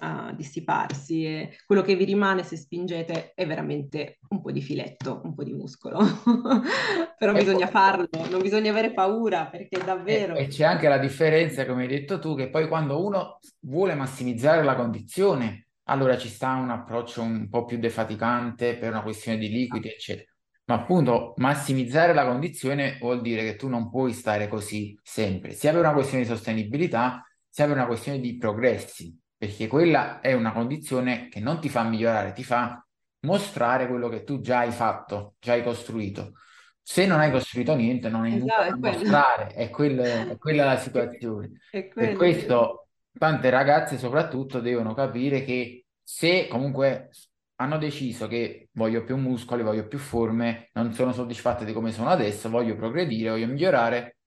a 0.00 0.32
dissiparsi 0.32 1.24
e 1.24 1.56
quello 1.64 1.82
che 1.82 1.94
vi 1.96 2.04
rimane 2.04 2.42
se 2.42 2.56
spingete 2.56 3.32
è 3.34 3.46
veramente 3.46 4.18
un 4.28 4.42
po' 4.42 4.52
di 4.52 4.60
filetto, 4.60 5.20
un 5.24 5.34
po' 5.34 5.44
di 5.44 5.52
muscolo. 5.52 5.98
Però 7.18 7.32
ecco. 7.32 7.38
bisogna 7.38 7.66
farlo, 7.66 8.08
non 8.30 8.40
bisogna 8.40 8.70
avere 8.70 8.92
paura 8.92 9.46
perché 9.46 9.82
davvero... 9.82 10.34
E, 10.34 10.42
e 10.42 10.46
c'è 10.48 10.64
anche 10.64 10.88
la 10.88 10.98
differenza, 10.98 11.64
come 11.66 11.82
hai 11.82 11.88
detto 11.88 12.18
tu, 12.18 12.34
che 12.34 12.50
poi 12.50 12.68
quando 12.68 13.04
uno 13.04 13.38
vuole 13.60 13.94
massimizzare 13.94 14.62
la 14.62 14.74
condizione, 14.74 15.68
allora 15.84 16.18
ci 16.18 16.28
sta 16.28 16.54
un 16.54 16.70
approccio 16.70 17.22
un 17.22 17.48
po' 17.48 17.64
più 17.64 17.78
defaticante 17.78 18.76
per 18.76 18.90
una 18.90 19.02
questione 19.02 19.38
di 19.38 19.48
liquidi, 19.48 19.88
eccetera. 19.88 20.30
Ma 20.66 20.74
appunto 20.74 21.34
massimizzare 21.36 22.12
la 22.12 22.26
condizione 22.26 22.98
vuol 23.00 23.20
dire 23.20 23.42
che 23.44 23.54
tu 23.54 23.68
non 23.68 23.88
puoi 23.88 24.12
stare 24.12 24.48
così 24.48 24.98
sempre, 25.00 25.52
sia 25.52 25.70
per 25.70 25.80
una 25.80 25.92
questione 25.92 26.24
di 26.24 26.28
sostenibilità, 26.28 27.24
sia 27.48 27.66
per 27.66 27.76
una 27.76 27.86
questione 27.86 28.18
di 28.18 28.36
progressi 28.36 29.16
perché 29.36 29.66
quella 29.66 30.20
è 30.20 30.32
una 30.32 30.52
condizione 30.52 31.28
che 31.28 31.40
non 31.40 31.60
ti 31.60 31.68
fa 31.68 31.82
migliorare, 31.82 32.32
ti 32.32 32.44
fa 32.44 32.84
mostrare 33.20 33.86
quello 33.86 34.08
che 34.08 34.24
tu 34.24 34.40
già 34.40 34.60
hai 34.60 34.72
fatto, 34.72 35.34
già 35.38 35.52
hai 35.52 35.62
costruito. 35.62 36.32
Se 36.80 37.04
non 37.04 37.18
hai 37.18 37.30
costruito 37.30 37.74
niente, 37.74 38.08
non 38.08 38.22
hai 38.22 38.36
esatto, 38.36 38.62
nulla 38.62 38.76
da 38.76 38.98
mostrare, 38.98 39.46
è, 39.48 39.70
quello, 39.70 40.02
è, 40.02 40.36
quella 40.38 40.64
la 40.64 40.78
situazione. 40.78 41.50
per 41.70 42.14
questo 42.14 42.88
tante 43.18 43.50
ragazze 43.50 43.98
soprattutto 43.98 44.60
devono 44.60 44.94
capire 44.94 45.42
che 45.42 45.86
se 46.02 46.46
comunque 46.48 47.10
hanno 47.56 47.78
deciso 47.78 48.28
che 48.28 48.68
voglio 48.72 49.02
più 49.02 49.16
muscoli, 49.16 49.62
voglio 49.62 49.86
più 49.88 49.98
forme, 49.98 50.70
non 50.74 50.92
sono 50.92 51.12
soddisfatte 51.12 51.64
di 51.64 51.72
come 51.72 51.90
sono 51.90 52.10
adesso, 52.10 52.50
voglio 52.50 52.76
progredire, 52.76 53.30
voglio 53.30 53.46
migliorare, 53.46 54.18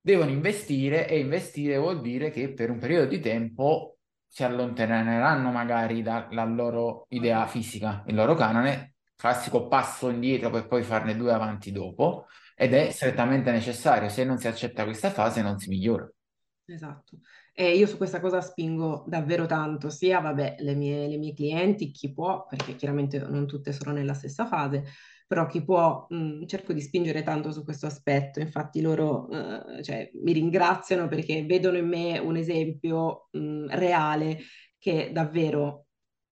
devono 0.00 0.30
investire 0.30 1.08
e 1.08 1.18
investire 1.18 1.76
vuol 1.76 2.00
dire 2.00 2.30
che 2.30 2.52
per 2.52 2.70
un 2.70 2.78
periodo 2.78 3.06
di 3.06 3.20
tempo 3.20 3.95
si 4.36 4.44
allontaneranno 4.44 5.50
magari 5.50 6.02
dalla 6.02 6.44
loro 6.44 7.06
idea 7.08 7.46
fisica, 7.46 8.04
il 8.06 8.14
loro 8.14 8.34
canone, 8.34 8.96
classico 9.16 9.66
passo 9.66 10.10
indietro 10.10 10.50
per 10.50 10.66
poi 10.66 10.82
farne 10.82 11.16
due 11.16 11.32
avanti 11.32 11.72
dopo, 11.72 12.26
ed 12.54 12.74
è 12.74 12.90
strettamente 12.90 13.50
necessario. 13.50 14.10
Se 14.10 14.24
non 14.24 14.36
si 14.36 14.46
accetta 14.46 14.84
questa 14.84 15.08
fase 15.08 15.40
non 15.40 15.58
si 15.58 15.70
migliora. 15.70 16.06
Esatto. 16.66 17.20
E 17.50 17.78
io 17.78 17.86
su 17.86 17.96
questa 17.96 18.20
cosa 18.20 18.42
spingo 18.42 19.06
davvero 19.08 19.46
tanto, 19.46 19.88
sia 19.88 20.20
vabbè, 20.20 20.56
le 20.58 20.74
mie, 20.74 21.08
le 21.08 21.16
mie 21.16 21.32
clienti, 21.32 21.90
chi 21.90 22.12
può, 22.12 22.44
perché 22.46 22.76
chiaramente 22.76 23.18
non 23.18 23.46
tutte 23.46 23.72
sono 23.72 23.92
nella 23.92 24.12
stessa 24.12 24.44
fase, 24.44 24.84
però 25.26 25.46
chi 25.46 25.64
può, 25.64 26.06
mh, 26.08 26.16
mm, 26.16 26.44
cerco 26.46 26.72
di 26.72 26.80
spingere 26.80 27.22
tanto 27.22 27.50
su 27.52 27.64
questo 27.64 27.86
aspetto, 27.86 28.40
infatti 28.40 28.80
loro 28.80 29.26
uh, 29.28 29.82
cioè, 29.82 30.10
mi 30.22 30.32
ringraziano 30.32 31.08
perché 31.08 31.44
vedono 31.44 31.78
in 31.78 31.88
me 31.88 32.18
un 32.18 32.36
esempio 32.36 33.28
mh, 33.32 33.38
mm, 33.38 33.68
reale 33.70 34.38
che 34.78 35.10
davvero 35.12 35.86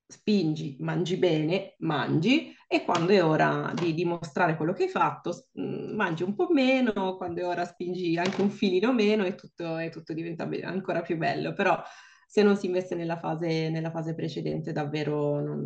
spingi, 0.07 0.77
mangi 0.81 1.17
bene, 1.17 1.75
mangi 1.79 2.55
e 2.69 2.85
quando 2.85 3.13
è 3.13 3.25
ora 3.25 3.73
di 3.75 3.95
dimostrare 3.95 4.57
quello 4.57 4.73
che 4.73 4.85
hai 4.85 4.89
fatto, 4.89 5.49
mh, 5.53 5.63
mm, 5.63 5.95
mangi 5.95 6.23
un 6.23 6.35
po' 6.35 6.49
meno, 6.51 7.17
quando 7.17 7.41
è 7.41 7.47
ora 7.47 7.65
spingi 7.65 8.17
anche 8.17 8.41
un 8.43 8.51
filino 8.51 8.93
meno 8.93 9.25
e 9.25 9.35
tutto, 9.35 9.79
e 9.79 9.91
tutto 9.91 10.13
diventa 10.13 10.49
ancora 10.63 11.03
più 11.03 11.17
bello, 11.17 11.53
però 11.53 11.81
se 12.27 12.43
non 12.43 12.57
si 12.57 12.67
investe 12.67 12.95
nella 12.95 13.19
fase, 13.19 13.69
nella 13.71 13.91
fase 13.91 14.15
precedente 14.15 14.73
davvero 14.73 15.41
non, 15.41 15.65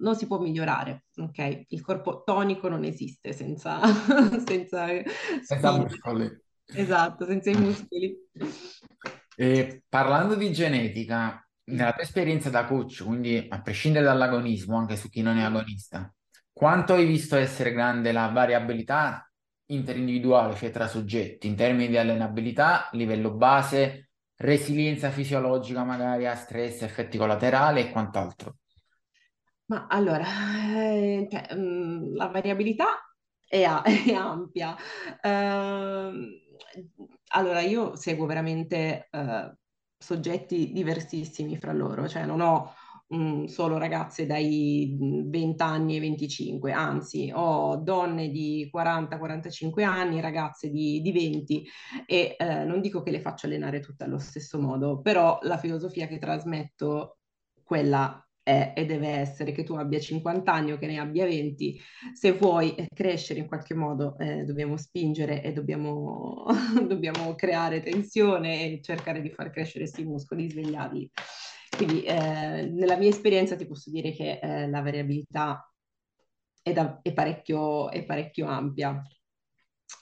non, 0.00 0.16
si 0.16 0.26
può 0.26 0.38
migliorare, 0.40 1.04
ok? 1.16 1.66
Il 1.68 1.80
corpo 1.80 2.22
tonico 2.24 2.68
non 2.68 2.84
esiste 2.84 3.32
senza, 3.32 3.80
senza, 4.46 4.86
senza 5.42 5.76
muscoli. 5.76 6.30
Esatto, 6.66 7.26
senza 7.26 7.50
i 7.50 7.56
muscoli. 7.56 8.16
E 9.36 9.82
parlando 9.88 10.34
di 10.34 10.52
genetica, 10.52 11.46
nella 11.64 11.92
tua 11.92 12.02
esperienza 12.02 12.50
da 12.50 12.64
coach, 12.64 13.04
quindi 13.04 13.46
a 13.48 13.60
prescindere 13.60 14.04
dall'agonismo, 14.04 14.76
anche 14.76 14.96
su 14.96 15.08
chi 15.08 15.22
non 15.22 15.38
è 15.38 15.42
agonista, 15.42 16.12
quanto 16.52 16.94
hai 16.94 17.06
visto 17.06 17.36
essere 17.36 17.72
grande 17.72 18.12
la 18.12 18.28
variabilità 18.28 19.26
interindividuale, 19.66 20.54
cioè 20.54 20.70
tra 20.70 20.86
soggetti, 20.86 21.46
in 21.46 21.56
termini 21.56 21.88
di 21.88 21.96
allenabilità, 21.96 22.88
livello 22.92 23.32
base, 23.32 24.10
resilienza 24.42 25.10
fisiologica 25.10 25.84
magari 25.84 26.26
a 26.26 26.34
stress, 26.34 26.82
effetti 26.82 27.16
collaterali 27.16 27.80
e 27.80 27.90
quant'altro? 27.90 28.56
Ma 29.66 29.86
allora, 29.88 30.24
eh, 30.74 31.28
cioè, 31.30 31.54
mh, 31.54 31.60
mm, 31.60 32.14
la 32.16 32.26
variabilità 32.26 33.14
è, 33.46 33.62
a- 33.62 33.82
è 33.86 34.12
ampia. 34.12 34.76
Uh, 35.22 36.40
allora, 37.34 37.60
io 37.60 37.94
seguo 37.96 38.26
veramente 38.26 39.08
uh, 39.12 39.50
soggetti 39.96 40.72
diversissimi 40.72 41.56
fra 41.56 41.72
loro, 41.72 42.08
cioè 42.08 42.26
non 42.26 42.40
ho 42.40 42.74
mh, 43.12 43.44
solo 43.44 43.78
ragazze 43.78 44.26
dai 44.26 44.96
20 44.98 45.62
anni 45.62 45.94
ai 45.94 46.00
25, 46.00 46.72
anzi 46.72 47.30
ho 47.34 47.76
donne 47.76 48.30
di 48.30 48.68
40-45 48.72 49.84
anni, 49.84 50.20
ragazze 50.20 50.70
di, 50.70 51.00
di 51.00 51.12
20 51.12 51.66
e 52.06 52.36
eh, 52.38 52.64
non 52.64 52.80
dico 52.80 53.02
che 53.02 53.10
le 53.10 53.20
faccio 53.20 53.46
allenare 53.46 53.80
tutte 53.80 54.04
allo 54.04 54.18
stesso 54.18 54.60
modo, 54.60 55.00
però 55.00 55.38
la 55.42 55.58
filosofia 55.58 56.06
che 56.06 56.18
trasmetto, 56.18 57.18
quella 57.62 58.16
è 58.42 58.72
e 58.74 58.86
deve 58.86 59.08
essere 59.08 59.52
che 59.52 59.62
tu 59.62 59.74
abbia 59.74 60.00
50 60.00 60.52
anni 60.52 60.72
o 60.72 60.78
che 60.78 60.86
ne 60.86 60.98
abbia 60.98 61.24
20, 61.24 61.80
se 62.12 62.32
vuoi 62.32 62.74
eh, 62.74 62.88
crescere 62.92 63.38
in 63.40 63.46
qualche 63.46 63.74
modo 63.74 64.18
eh, 64.18 64.44
dobbiamo 64.44 64.76
spingere 64.76 65.42
e 65.42 65.52
dobbiamo, 65.52 66.46
dobbiamo 66.86 67.34
creare 67.36 67.82
tensione 67.82 68.64
e 68.64 68.80
cercare 68.82 69.20
di 69.20 69.30
far 69.30 69.50
crescere 69.50 69.84
questi 69.84 70.04
muscoli, 70.04 70.50
svegliarli. 70.50 71.10
Quindi 71.76 72.02
eh, 72.02 72.68
nella 72.70 72.96
mia 72.96 73.08
esperienza 73.08 73.56
ti 73.56 73.66
posso 73.66 73.90
dire 73.90 74.12
che 74.12 74.38
eh, 74.40 74.68
la 74.68 74.82
variabilità 74.82 75.72
è, 76.62 76.72
da, 76.72 77.00
è, 77.02 77.12
parecchio, 77.12 77.90
è 77.90 78.04
parecchio 78.04 78.46
ampia. 78.46 79.02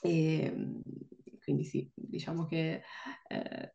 E, 0.01 0.53
quindi 1.43 1.63
sì, 1.63 1.89
diciamo 1.93 2.45
che 2.45 2.81
eh, 3.27 3.73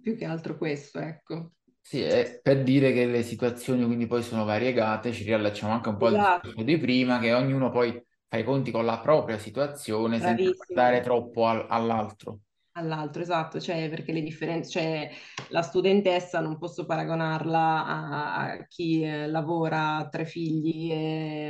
più 0.00 0.16
che 0.16 0.24
altro 0.24 0.56
questo, 0.56 0.98
ecco. 0.98 1.52
Sì, 1.80 2.00
è 2.00 2.40
per 2.42 2.62
dire 2.62 2.92
che 2.92 3.06
le 3.06 3.22
situazioni 3.22 3.84
quindi 3.84 4.06
poi 4.06 4.22
sono 4.22 4.44
variegate, 4.44 5.12
ci 5.12 5.24
riallacciamo 5.24 5.72
anche 5.72 5.90
un 5.90 5.96
po' 5.98 6.08
esatto. 6.08 6.24
al 6.24 6.40
discorso 6.40 6.62
di 6.64 6.78
prima, 6.78 7.18
che 7.18 7.34
ognuno 7.34 7.70
poi 7.70 8.02
fa 8.26 8.38
i 8.38 8.44
conti 8.44 8.70
con 8.70 8.86
la 8.86 9.00
propria 9.00 9.38
situazione 9.38 10.18
Bravissimo. 10.18 10.54
senza 10.54 10.64
guardare 10.66 11.00
troppo 11.02 11.46
al, 11.46 11.66
all'altro. 11.68 12.40
All'altro, 12.76 13.22
esatto, 13.22 13.60
cioè 13.60 13.88
perché 13.88 14.12
le 14.12 14.22
differenze, 14.22 14.70
cioè 14.70 15.10
la 15.50 15.62
studentessa 15.62 16.40
non 16.40 16.58
posso 16.58 16.84
paragonarla 16.86 17.86
a, 17.86 18.36
a 18.52 18.66
chi 18.66 19.02
eh, 19.02 19.26
lavora, 19.28 19.96
ha 19.96 20.08
tre 20.08 20.24
figli, 20.26 20.90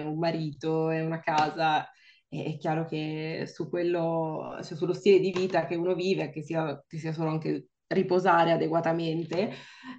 un 0.05 0.19
marito 0.19 0.91
e 0.91 1.01
una 1.03 1.21
casa. 1.21 1.89
È 2.29 2.57
chiaro 2.59 2.85
che 2.85 3.45
su 3.47 3.69
quello, 3.69 4.59
cioè 4.63 4.77
sullo 4.77 4.93
stile 4.93 5.21
di 5.21 5.31
vita 5.31 5.67
che 5.67 5.77
uno 5.77 5.95
vive, 5.95 6.31
che 6.31 6.43
sia, 6.43 6.83
che 6.87 6.99
sia 6.99 7.13
solo 7.13 7.31
anche 7.31 7.69
riposare 7.87 8.51
adeguatamente, 8.53 9.53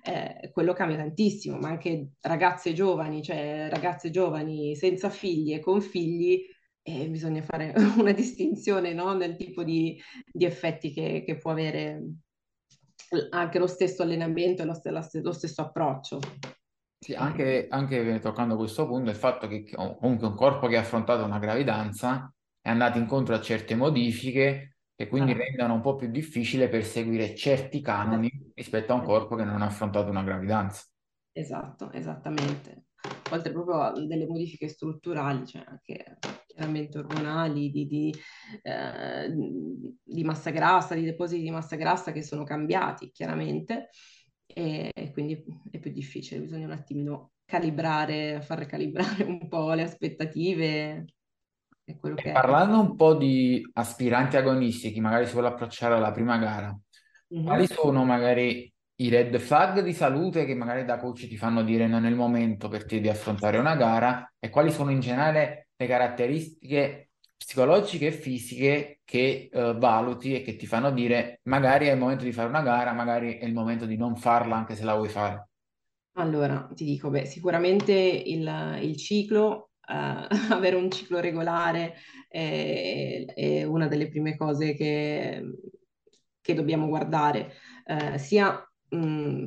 eh, 0.04 0.50
quello 0.52 0.74
cambia 0.74 0.98
tantissimo, 0.98 1.58
ma 1.58 1.70
anche 1.70 2.10
ragazze 2.22 2.74
giovani, 2.74 3.24
cioè 3.24 3.70
ragazze 3.70 4.10
giovani 4.10 4.76
senza 4.76 5.10
figli 5.10 5.54
e 5.54 5.60
con 5.62 5.82
figli, 5.82 6.46
eh, 6.86 7.08
bisogna 7.10 7.42
fare 7.42 7.74
una 7.98 8.12
distinzione, 8.12 8.94
no? 8.94 9.14
nel 9.16 9.36
tipo 9.36 9.64
di, 9.64 10.00
di 10.32 10.46
effetti 10.46 10.92
che, 10.92 11.24
che 11.26 11.38
può 11.38 11.52
avere 11.52 12.02
anche 13.32 13.60
lo 13.60 13.68
stesso 13.68 14.04
allenamento 14.04 14.62
e 14.62 14.66
lo, 14.66 14.74
st- 14.74 15.22
lo 15.22 15.32
stesso 15.32 15.62
approccio. 15.62 16.20
Sì, 16.98 17.14
anche, 17.14 17.68
anche 17.70 18.20
toccando 18.20 18.56
questo 18.56 18.88
punto, 18.88 19.12
il 19.12 19.16
fatto 19.16 19.48
che 19.48 19.64
comunque 20.00 20.28
un 20.28 20.36
corpo 20.36 20.68
che 20.68 20.78
ha 20.78 20.80
affrontato 20.82 21.24
una 21.24 21.38
gravidanza 21.38 22.34
è 22.60 22.70
andato 22.70 22.98
incontro 22.98 23.36
a 23.36 23.42
certe 23.42 23.76
modifiche 23.76 24.78
che 24.96 25.08
quindi 25.08 25.34
Ah, 25.34 25.34
rendono 25.34 25.76
un 25.76 25.82
po' 25.82 25.96
più 25.96 26.10
difficile 26.10 26.68
perseguire 26.68 27.36
certi 27.36 27.82
canoni 27.82 28.32
rispetto 28.56 28.94
a 28.94 28.96
un 28.96 29.04
corpo 29.04 29.36
che 29.36 29.44
non 29.44 29.62
ha 29.62 29.66
affrontato 29.68 30.10
una 30.10 30.24
gravidanza. 30.24 30.84
Esatto, 31.34 31.92
esattamente. 31.92 32.86
Oltre 33.32 33.52
proprio 33.52 33.82
a 33.82 33.92
delle 33.92 34.28
modifiche 34.28 34.68
strutturali, 34.68 35.46
cioè 35.46 35.64
anche 35.66 36.18
chiaramente 36.48 36.98
ormonali, 37.00 37.70
di, 37.72 37.86
di, 37.88 38.14
eh, 38.62 39.30
di 40.04 40.24
massa 40.24 40.52
grassa, 40.52 40.96
di 40.96 41.04
depositi 41.04 41.42
di 41.44 41.50
massa 41.52 41.76
grassa 41.76 42.12
che 42.12 42.22
sono 42.24 42.44
cambiati, 42.44 43.12
chiaramente, 43.12 43.90
e, 44.46 44.92
e 44.94 45.12
quindi 45.12 45.44
è 45.72 45.80
più 45.80 45.92
difficile, 45.92 46.42
bisogna 46.42 46.66
un 46.66 46.72
attimino 46.72 47.32
calibrare, 47.46 48.42
far 48.42 48.66
calibrare 48.66 49.24
un 49.24 49.48
po' 49.48 49.74
le 49.74 49.84
aspettative 49.84 51.06
e 51.84 51.98
quello 51.98 52.18
E 52.18 52.22
che 52.22 52.32
è. 52.34 52.42
parlando 52.42 52.80
un 52.80 52.96
po' 52.96 53.14
di 53.16 53.70
aspiranti 53.74 54.38
agonisti, 54.38 54.92
chi 54.92 55.02
magari 55.02 55.26
si 55.26 55.34
vuole 55.34 55.50
approcciare 55.50 55.96
alla 55.96 56.12
prima 56.12 56.38
gara, 56.38 56.78
quali 57.42 57.68
Mhm. 57.68 57.68
sono 57.68 58.06
magari 58.06 58.72
i 58.98 59.10
red 59.10 59.38
flag 59.40 59.82
di 59.82 59.94
salute 59.94 60.46
che 60.46 60.56
magari 60.56 60.86
da 60.86 60.98
coach 60.98 61.28
ti 61.28 61.38
fanno 61.38 61.64
dire 61.64 61.88
non 61.88 62.06
è 62.06 62.10
il 62.10 62.16
momento 62.16 62.70
per 62.70 62.86
te 62.86 63.00
di 63.00 63.10
affrontare 63.10 63.58
una 63.58 63.76
gara 63.76 64.34
e 64.40 64.50
quali 64.50 64.72
sono 64.72 64.92
in 64.92 65.02
generale 65.02 65.70
le 65.76 65.88
caratteristiche 65.88 67.10
psicologiche 67.36 68.08
e 68.08 68.12
fisiche 68.12 69.02
che 69.04 69.50
eh, 69.52 69.74
valuti 69.74 70.34
e 70.34 70.42
che 70.42 70.56
ti 70.56 70.66
fanno 70.66 70.92
dire 70.92 71.42
magari 71.44 71.88
è 71.88 71.92
il 71.92 72.00
momento 72.00 72.24
di 72.24 72.32
fare 72.32 72.48
una 72.48 72.62
gara, 72.62 72.94
magari 72.94 73.38
è 73.38 73.46
il 73.46 73.54
momento 73.54 73.86
di 73.86 73.98
non 73.98 74.16
farla 74.16 74.56
anche 74.56 74.76
se 74.76 74.84
la 74.84 74.96
vuoi 74.96 75.10
fare. 75.10 75.50
Allora, 76.18 76.70
ti 76.74 76.86
dico, 76.86 77.10
beh, 77.10 77.26
sicuramente 77.26 77.92
il, 77.92 78.80
il 78.82 78.96
ciclo, 78.96 79.72
eh, 79.86 80.28
avere 80.50 80.76
un 80.76 80.90
ciclo 80.90 81.20
regolare 81.20 81.96
è, 82.30 83.26
è 83.26 83.64
una 83.64 83.88
delle 83.88 84.08
prime 84.08 84.38
cose 84.38 84.74
che, 84.76 85.44
che 86.40 86.54
dobbiamo 86.54 86.88
guardare, 86.88 87.54
eh, 87.86 88.18
sia 88.18 88.66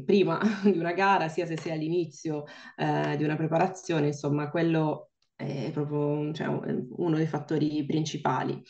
prima 0.04 0.40
di 0.64 0.78
una 0.78 0.92
gara, 0.92 1.28
sia 1.28 1.46
se 1.46 1.58
sei 1.58 1.72
all'inizio 1.72 2.44
eh, 2.76 3.16
di 3.16 3.24
una 3.24 3.36
preparazione, 3.36 4.08
insomma, 4.08 4.50
quello 4.50 5.10
è 5.36 5.70
proprio 5.72 6.32
cioè, 6.32 6.46
uno 6.46 7.16
dei 7.16 7.26
fattori 7.26 7.84
principali. 7.86 8.60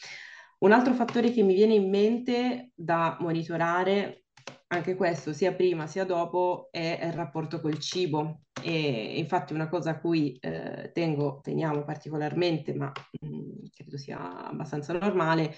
Un 0.58 0.72
altro 0.72 0.92
fattore 0.92 1.30
che 1.30 1.42
mi 1.42 1.54
viene 1.54 1.74
in 1.74 1.88
mente 1.88 2.72
da 2.74 3.16
monitorare 3.20 4.24
anche 4.68 4.94
questo, 4.96 5.32
sia 5.32 5.54
prima 5.54 5.86
sia 5.86 6.04
dopo, 6.04 6.68
è 6.70 7.00
il 7.02 7.12
rapporto 7.12 7.60
col 7.60 7.78
cibo. 7.78 8.42
E 8.60 9.18
infatti 9.18 9.52
una 9.52 9.68
cosa 9.68 9.90
a 9.90 10.00
cui 10.00 10.36
eh, 10.40 10.90
tengo, 10.92 11.40
teniamo 11.42 11.84
particolarmente, 11.84 12.74
ma 12.74 12.92
mh, 13.20 13.68
credo 13.74 13.96
sia 13.96 14.46
abbastanza 14.46 14.92
normale, 14.92 15.54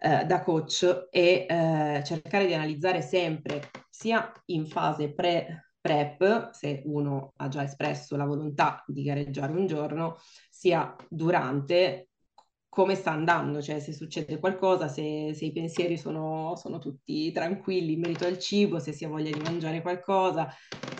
eh, 0.00 0.24
da 0.24 0.42
coach, 0.42 1.08
è 1.10 1.46
eh, 1.48 2.02
cercare 2.04 2.46
di 2.46 2.54
analizzare 2.54 3.02
sempre, 3.02 3.70
sia 3.88 4.32
in 4.46 4.66
fase 4.66 5.12
pre 5.12 5.70
prep, 5.80 6.50
se 6.50 6.82
uno 6.84 7.32
ha 7.36 7.48
già 7.48 7.62
espresso 7.62 8.16
la 8.16 8.26
volontà 8.26 8.84
di 8.86 9.02
gareggiare 9.02 9.52
un 9.52 9.66
giorno, 9.66 10.16
sia 10.50 10.94
durante 11.08 12.10
come 12.68 12.94
sta 12.94 13.10
andando, 13.10 13.60
cioè 13.60 13.80
se 13.80 13.92
succede 13.92 14.38
qualcosa, 14.38 14.86
se, 14.86 15.34
se 15.34 15.44
i 15.44 15.52
pensieri 15.52 15.98
sono, 15.98 16.54
sono 16.54 16.78
tutti 16.78 17.32
tranquilli 17.32 17.94
in 17.94 18.00
merito 18.00 18.26
al 18.26 18.38
cibo, 18.38 18.78
se 18.78 18.92
si 18.92 19.04
ha 19.04 19.08
voglia 19.08 19.30
di 19.36 19.40
mangiare 19.40 19.82
qualcosa, 19.82 20.48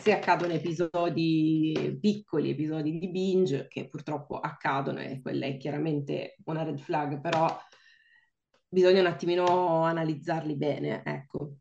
se 0.01 0.13
accadono 0.13 0.53
episodi 0.53 1.97
piccoli, 2.01 2.51
episodi 2.51 2.99
di 2.99 3.09
binge, 3.09 3.69
che 3.69 3.87
purtroppo 3.87 4.41
accadono 4.41 4.99
e 4.99 5.21
quella 5.23 5.47
è 5.47 5.57
chiaramente 5.59 6.39
una 6.47 6.65
red 6.65 6.81
flag, 6.81 7.21
però 7.21 7.47
bisogna 8.71 9.01
un 9.01 9.07
attimino 9.07 9.85
analizzarli 9.85 10.57
bene, 10.57 11.03
ecco, 11.05 11.57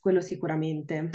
quello 0.00 0.20
sicuramente. 0.20 1.10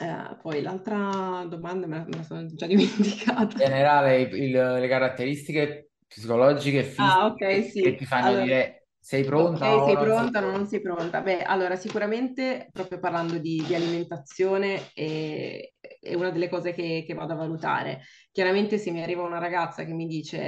Eh, 0.00 0.36
poi 0.42 0.60
l'altra 0.62 1.44
domanda 1.48 1.86
me 1.86 1.98
la, 1.98 2.04
me 2.04 2.16
la 2.16 2.22
sono 2.24 2.46
già 2.54 2.66
dimenticata. 2.66 3.56
In 3.56 3.66
generale, 3.66 4.20
il- 4.22 4.50
le 4.52 4.88
caratteristiche 4.88 5.90
psicologiche 6.06 6.80
e 6.80 6.84
Ah, 6.98 7.26
ok, 7.26 7.42
fisiche 7.42 7.70
che 7.78 7.94
sì. 7.94 7.96
ti 7.96 8.04
fanno 8.06 8.34
Allora, 8.34 8.44
dire 8.44 8.83
sei 9.04 9.22
pronta 9.22 9.74
o 9.74 9.84
sei 9.84 9.94
non 9.94 10.04
sei 10.06 10.06
pronta 10.06 10.38
o 10.38 10.50
non 10.50 10.66
sei 10.66 10.80
pronta? 10.80 11.20
Beh, 11.20 11.42
allora, 11.42 11.76
sicuramente, 11.76 12.70
proprio 12.72 12.98
parlando 12.98 13.36
di, 13.36 13.62
di 13.66 13.74
alimentazione, 13.74 14.92
è, 14.94 15.60
è 16.00 16.14
una 16.14 16.30
delle 16.30 16.48
cose 16.48 16.72
che, 16.72 17.04
che 17.06 17.12
vado 17.12 17.34
a 17.34 17.36
valutare. 17.36 18.00
Chiaramente, 18.32 18.78
se 18.78 18.90
mi 18.90 19.02
arriva 19.02 19.22
una 19.22 19.36
ragazza 19.36 19.84
che 19.84 19.92
mi 19.92 20.06
dice, 20.06 20.40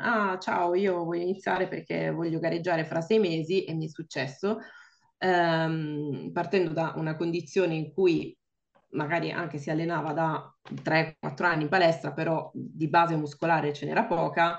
ah, 0.00 0.38
ciao, 0.38 0.76
io 0.76 1.02
voglio 1.02 1.22
iniziare 1.22 1.66
perché 1.66 2.12
voglio 2.12 2.38
gareggiare 2.38 2.84
fra 2.84 3.00
sei 3.00 3.18
mesi, 3.18 3.64
e 3.64 3.74
mi 3.74 3.86
è 3.86 3.88
successo, 3.88 4.58
ehm, 5.18 6.30
partendo 6.32 6.70
da 6.70 6.92
una 6.94 7.16
condizione 7.16 7.74
in 7.74 7.92
cui 7.92 8.32
magari 8.90 9.32
anche 9.32 9.58
si 9.58 9.70
allenava 9.70 10.12
da 10.12 10.56
3-4 10.84 11.46
anni 11.46 11.64
in 11.64 11.68
palestra, 11.68 12.12
però 12.12 12.48
di 12.54 12.88
base 12.88 13.16
muscolare 13.16 13.72
ce 13.72 13.86
n'era 13.86 14.04
poca. 14.04 14.56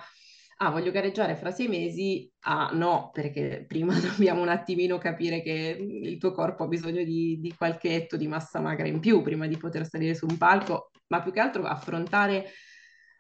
Ah, 0.61 0.71
voglio 0.71 0.91
gareggiare 0.91 1.37
fra 1.37 1.51
sei 1.51 1.69
mesi? 1.69 2.29
Ah, 2.41 2.69
no, 2.73 3.11
perché 3.13 3.63
prima 3.65 3.93
dobbiamo 3.99 4.41
un 4.41 4.49
attimino 4.49 4.97
capire 4.97 5.41
che 5.41 5.77
il 5.79 6.17
tuo 6.17 6.33
corpo 6.33 6.63
ha 6.63 6.67
bisogno 6.67 7.01
di, 7.03 7.39
di 7.39 7.53
qualche 7.55 7.93
etto 7.95 8.17
di 8.17 8.27
massa 8.27 8.59
magra 8.59 8.85
in 8.87 8.99
più 8.99 9.21
prima 9.21 9.47
di 9.47 9.55
poter 9.55 9.87
salire 9.87 10.13
su 10.15 10.25
un 10.29 10.37
palco, 10.37 10.91
ma 11.07 11.21
più 11.21 11.31
che 11.31 11.39
altro 11.39 11.63
affrontare 11.63 12.51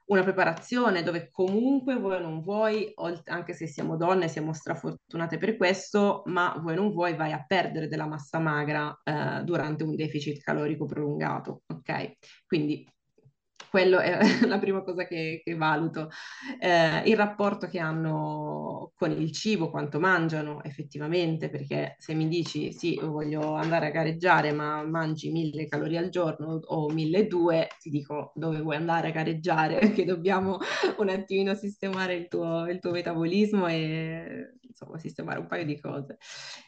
una 0.07 0.23
preparazione 0.23 1.01
dove 1.03 1.29
comunque 1.31 1.95
vuoi 1.95 2.15
o 2.15 2.19
non 2.19 2.41
vuoi, 2.41 2.91
anche 3.25 3.53
se 3.53 3.67
siamo 3.67 3.95
donne, 3.95 4.27
siamo 4.27 4.51
strafortunate 4.51 5.37
per 5.37 5.55
questo, 5.55 6.23
ma 6.25 6.57
vuoi 6.59 6.73
o 6.73 6.81
non 6.81 6.91
vuoi 6.91 7.15
vai 7.15 7.31
a 7.31 7.45
perdere 7.45 7.87
della 7.87 8.07
massa 8.07 8.39
magra 8.39 8.99
eh, 9.03 9.43
durante 9.43 9.83
un 9.83 9.95
deficit 9.95 10.41
calorico 10.41 10.85
prolungato, 10.85 11.61
ok? 11.67 12.11
Quindi 12.45 12.85
quello 13.69 13.99
è 13.99 14.17
la 14.47 14.59
prima 14.59 14.81
cosa 14.83 15.05
che, 15.05 15.41
che 15.43 15.55
valuto. 15.55 16.09
Eh, 16.59 17.09
il 17.09 17.15
rapporto 17.15 17.67
che 17.67 17.79
hanno 17.79 18.91
con 18.95 19.11
il 19.11 19.31
cibo, 19.31 19.69
quanto 19.69 19.99
mangiano 19.99 20.63
effettivamente, 20.63 21.49
perché 21.49 21.95
se 21.99 22.13
mi 22.13 22.27
dici 22.27 22.73
sì, 22.73 22.99
voglio 23.01 23.53
andare 23.53 23.87
a 23.87 23.91
gareggiare, 23.91 24.51
ma 24.51 24.83
mangi 24.83 25.31
mille 25.31 25.67
calorie 25.67 25.97
al 25.99 26.09
giorno 26.09 26.59
o 26.65 26.89
mille 26.89 27.27
due, 27.27 27.67
ti 27.79 27.89
dico 27.89 28.31
dove 28.35 28.61
vuoi 28.61 28.75
andare 28.77 29.09
a 29.09 29.11
gareggiare, 29.11 29.79
che 29.93 30.05
dobbiamo 30.05 30.57
un 30.97 31.09
attimino 31.09 31.53
sistemare 31.55 32.15
il 32.15 32.27
tuo, 32.27 32.67
il 32.67 32.79
tuo 32.79 32.91
metabolismo 32.91 33.67
e 33.67 34.55
insomma 34.61 34.97
sistemare 34.97 35.39
un 35.39 35.47
paio 35.47 35.65
di 35.65 35.79
cose. 35.79 36.17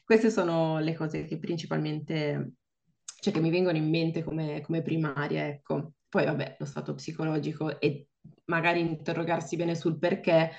Queste 0.03 0.29
sono 0.29 0.79
le 0.79 0.93
cose 0.95 1.25
che 1.25 1.37
principalmente, 1.39 2.53
cioè 3.19 3.33
che 3.33 3.39
mi 3.39 3.49
vengono 3.49 3.77
in 3.77 3.89
mente 3.89 4.23
come, 4.23 4.61
come 4.61 4.81
primarie, 4.81 5.47
ecco. 5.47 5.93
Poi 6.11 6.25
vabbè, 6.25 6.57
lo 6.59 6.65
stato 6.65 6.93
psicologico 6.93 7.79
e 7.79 8.09
magari 8.47 8.81
interrogarsi 8.81 9.55
bene 9.55 9.75
sul 9.75 9.97
perché 9.97 10.51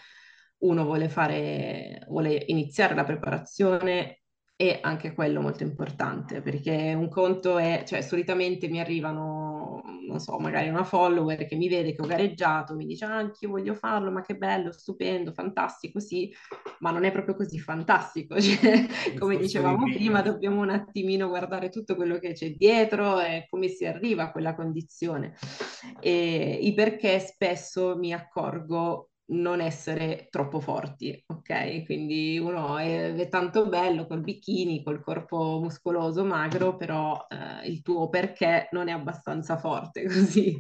uno 0.61 0.85
vuole 0.85 1.11
fare, 1.11 2.07
vuole 2.09 2.43
iniziare 2.47 2.95
la 2.95 3.05
preparazione 3.05 4.22
è 4.69 4.79
anche 4.81 5.13
quello 5.13 5.41
molto 5.41 5.65
importante, 5.65 6.41
perché 6.41 6.95
un 6.97 7.09
conto 7.09 7.59
è, 7.59 7.83
cioè 7.85 8.01
solitamente 8.01 8.69
mi 8.69 8.79
arrivano, 8.79 9.83
non 10.07 10.21
so, 10.21 10.39
magari 10.39 10.69
una 10.69 10.85
follower 10.85 11.47
che 11.47 11.57
mi 11.57 11.69
vede 11.69 11.93
che 11.93 12.01
ho 12.01 12.07
gareggiato, 12.07 12.77
mi 12.77 12.87
dice, 12.87 13.05
ah, 13.05 13.17
anch'io 13.17 13.51
voglio 13.51 13.75
farlo, 13.75 14.13
ma 14.13 14.21
che 14.21 14.37
bello, 14.37 14.71
stupendo, 14.71 15.33
fantastico, 15.33 15.99
sì, 15.99 16.33
ma 16.79 16.93
non 16.93 17.03
è 17.03 17.11
proprio 17.11 17.35
così 17.35 17.59
fantastico, 17.59 18.39
cioè, 18.41 18.87
come 19.19 19.37
dicevamo 19.37 19.83
prima, 19.83 20.21
prima? 20.21 20.23
dobbiamo 20.23 20.61
un 20.61 20.71
attimino 20.71 21.29
guardare 21.29 21.69
tutto 21.69 21.97
quello 21.97 22.19
che 22.19 22.33
c'è 22.33 22.51
dietro 22.53 23.21
e 23.21 23.47
come 23.51 23.67
si 23.67 23.85
arriva 23.85 24.25
a 24.25 24.31
quella 24.31 24.55
condizione. 24.55 25.35
E 26.01 26.59
i 26.63 26.73
perché 26.75 27.19
spesso 27.19 27.97
mi 27.97 28.13
accorgo 28.13 29.12
non 29.27 29.61
essere 29.61 30.27
troppo 30.31 30.61
forti, 30.61 31.23
ok? 31.27 31.85
Quindi 31.85 32.39
uno 32.39 32.77
è, 32.79 33.15
è 33.15 33.29
tanto 33.29 33.69
bello 33.69 34.07
col 34.07 34.21
bikini, 34.21 34.83
col 34.83 35.03
corpo 35.03 35.59
muscoloso, 35.63 36.25
magro, 36.25 36.77
però 36.77 37.27
eh, 37.31 37.67
il 37.69 37.81
tuo 37.83 38.09
perché 38.09 38.69
non 38.73 38.89
è 38.89 38.93
abbastanza 38.93 39.57
forte 39.57 40.05
così 40.07 40.59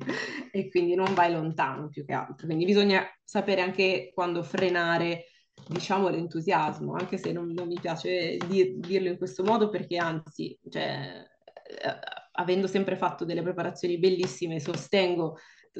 e 0.50 0.68
quindi 0.70 0.94
non 0.94 1.12
vai 1.14 1.32
lontano 1.32 1.88
più 1.88 2.04
che 2.04 2.14
altro. 2.14 2.46
Quindi 2.46 2.64
bisogna 2.64 3.04
sapere 3.24 3.60
anche 3.60 4.10
quando 4.14 4.42
frenare 4.42 5.26
diciamo 5.68 6.08
l'entusiasmo, 6.08 6.94
anche 6.94 7.18
se 7.18 7.32
non, 7.32 7.52
non 7.52 7.66
mi 7.68 7.78
piace 7.80 8.36
dir, 8.48 8.74
dirlo 8.78 9.08
in 9.08 9.18
questo 9.18 9.42
modo 9.44 9.68
perché 9.68 9.96
anzi, 9.96 10.58
cioè, 10.68 11.24
eh, 11.64 11.98
avendo 12.32 12.66
sempre 12.66 12.96
fatto 12.96 13.24
delle 13.24 13.42
preparazioni 13.42 13.98
bellissime, 13.98 14.60
sostengo 14.60 15.36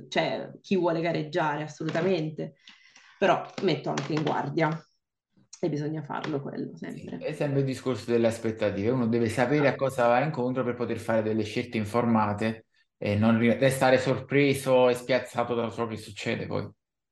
cioè, 0.09 0.50
chi 0.61 0.76
vuole 0.76 1.00
gareggiare 1.00 1.62
assolutamente, 1.62 2.57
però 3.18 3.44
metto 3.62 3.90
anche 3.90 4.12
in 4.12 4.22
guardia 4.22 4.68
e 5.61 5.68
bisogna 5.68 6.02
farlo 6.02 6.40
quello 6.40 6.76
sempre. 6.76 7.18
È 7.18 7.33
sempre 7.33 7.61
il 7.61 7.66
discorso 7.66 8.11
delle 8.11 8.26
aspettative, 8.26 8.90
uno 8.90 9.07
deve 9.07 9.28
sapere 9.28 9.68
a 9.68 9.76
cosa 9.76 10.09
va 10.09 10.24
incontro 10.24 10.64
per 10.64 10.74
poter 10.74 10.98
fare 10.98 11.22
delle 11.22 11.44
scelte 11.44 11.76
informate 11.76 12.66
e 12.98 13.16
non 13.16 13.38
restare 13.38 13.98
sorpreso 13.98 14.88
e 14.88 14.94
spiazzato 14.94 15.55
da 15.55 15.70
ciò 15.70 15.87
che 15.87 15.96
succede 15.96 16.46
poi. 16.46 16.68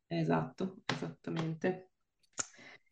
Esatto, 0.08 0.78
esattamente. 0.86 1.90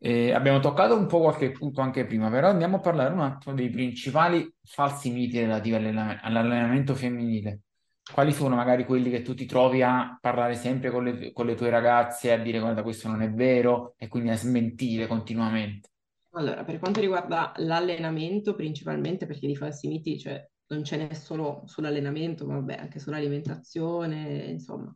Eh, 0.01 0.33
abbiamo 0.33 0.61
toccato 0.61 0.97
un 0.97 1.07
po' 1.07 1.21
qualche 1.21 1.51
punto 1.51 1.81
anche 1.81 2.07
prima, 2.07 2.31
però 2.31 2.49
andiamo 2.49 2.77
a 2.77 2.81
parlare 2.81 3.13
un 3.13 3.21
attimo 3.21 3.55
dei 3.55 3.69
principali 3.69 4.49
falsi 4.63 5.11
miti 5.11 5.41
relativi 5.41 5.75
all'allenamento 5.75 6.95
femminile. 6.95 7.63
Quali 8.11 8.33
sono 8.33 8.57
magari 8.57 8.85
quelli 8.85 9.11
che 9.11 9.23
tu 9.23 9.35
ti 9.35 9.47
trovi 9.47 9.83
a 9.83 10.19
parlare 10.21 10.55
sempre 10.55 10.91
con 10.91 11.05
le, 11.05 11.33
con 11.33 11.47
le 11.47 11.55
tue 11.55 11.71
ragazze, 11.71 12.33
a 12.33 12.39
dire 12.39 12.59
guarda 12.59 12.83
questo 12.83 13.09
non 13.09 13.23
è 13.23 13.31
vero 13.31 13.95
e 13.99 14.09
quindi 14.09 14.31
a 14.31 14.37
smentire 14.37 15.07
continuamente? 15.07 15.91
Allora, 16.33 16.65
per 16.65 16.79
quanto 16.79 17.01
riguarda 17.01 17.53
l'allenamento, 17.57 18.55
principalmente 18.55 19.27
perché 19.27 19.47
di 19.47 19.57
falsi 19.57 19.89
miti, 19.89 20.19
cioè 20.19 20.47
non 20.69 20.85
ce 20.85 20.97
n'è 20.97 21.15
solo 21.15 21.63
sull'allenamento, 21.67 22.45
ma 22.47 22.55
vabbè, 22.55 22.75
anche 22.75 22.99
sull'alimentazione, 22.99 24.45
insomma. 24.49 24.93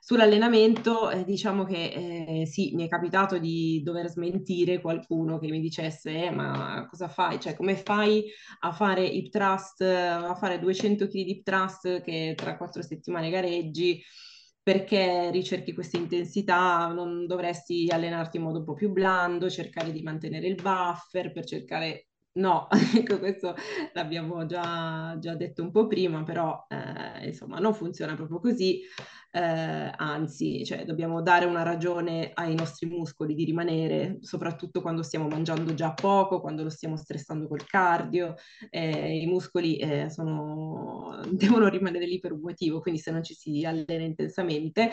Sull'allenamento, 0.00 1.10
eh, 1.10 1.24
diciamo 1.24 1.64
che 1.64 2.40
eh, 2.42 2.46
sì, 2.46 2.74
mi 2.74 2.86
è 2.86 2.88
capitato 2.88 3.38
di 3.38 3.82
dover 3.82 4.08
smentire 4.08 4.80
qualcuno 4.80 5.38
che 5.38 5.48
mi 5.48 5.60
dicesse, 5.60 6.24
eh, 6.26 6.30
ma 6.30 6.86
cosa 6.88 7.08
fai? 7.08 7.40
Cioè, 7.40 7.54
come 7.56 7.76
fai 7.76 8.24
a 8.60 8.72
fare 8.72 9.04
hip 9.04 9.30
thrust, 9.30 9.80
a 9.82 10.34
fare 10.36 10.58
200 10.60 11.06
kg 11.06 11.12
di 11.12 11.30
hip 11.30 11.42
thrust 11.44 12.00
che 12.02 12.34
tra 12.36 12.56
quattro 12.56 12.82
settimane 12.82 13.30
gareggi? 13.30 14.00
Perché 14.62 15.30
ricerchi 15.30 15.72
questa 15.72 15.96
intensità? 15.96 16.88
Non 16.88 17.26
dovresti 17.26 17.88
allenarti 17.90 18.36
in 18.36 18.42
modo 18.42 18.58
un 18.58 18.64
po' 18.64 18.74
più 18.74 18.90
blando, 18.92 19.48
cercare 19.48 19.92
di 19.92 20.02
mantenere 20.02 20.46
il 20.46 20.56
buffer 20.60 21.32
per 21.32 21.44
cercare 21.46 22.07
No, 22.34 22.68
ecco, 22.94 23.18
questo 23.18 23.54
l'abbiamo 23.94 24.46
già, 24.46 25.16
già, 25.18 25.34
detto 25.34 25.62
un 25.62 25.72
po' 25.72 25.88
prima, 25.88 26.22
però 26.22 26.66
eh, 26.68 27.26
insomma 27.26 27.58
non 27.58 27.74
funziona 27.74 28.14
proprio 28.14 28.38
così, 28.38 28.80
eh, 29.32 29.92
anzi, 29.96 30.64
cioè, 30.64 30.84
dobbiamo 30.84 31.20
dare 31.20 31.46
una 31.46 31.64
ragione 31.64 32.30
ai 32.34 32.54
nostri 32.54 32.86
muscoli 32.86 33.34
di 33.34 33.44
rimanere, 33.44 34.18
soprattutto 34.20 34.80
quando 34.80 35.02
stiamo 35.02 35.26
mangiando 35.26 35.74
già 35.74 35.92
poco, 35.94 36.40
quando 36.40 36.62
lo 36.62 36.70
stiamo 36.70 36.96
stressando 36.96 37.48
col 37.48 37.66
cardio, 37.66 38.36
eh, 38.70 39.18
i 39.20 39.26
muscoli 39.26 39.76
eh, 39.78 40.08
sono, 40.08 41.20
devono 41.32 41.68
rimanere 41.68 42.06
lì 42.06 42.20
per 42.20 42.32
un 42.32 42.40
motivo, 42.40 42.80
quindi 42.80 43.00
se 43.00 43.10
non 43.10 43.24
ci 43.24 43.34
si 43.34 43.64
allena 43.64 44.04
intensamente 44.04 44.90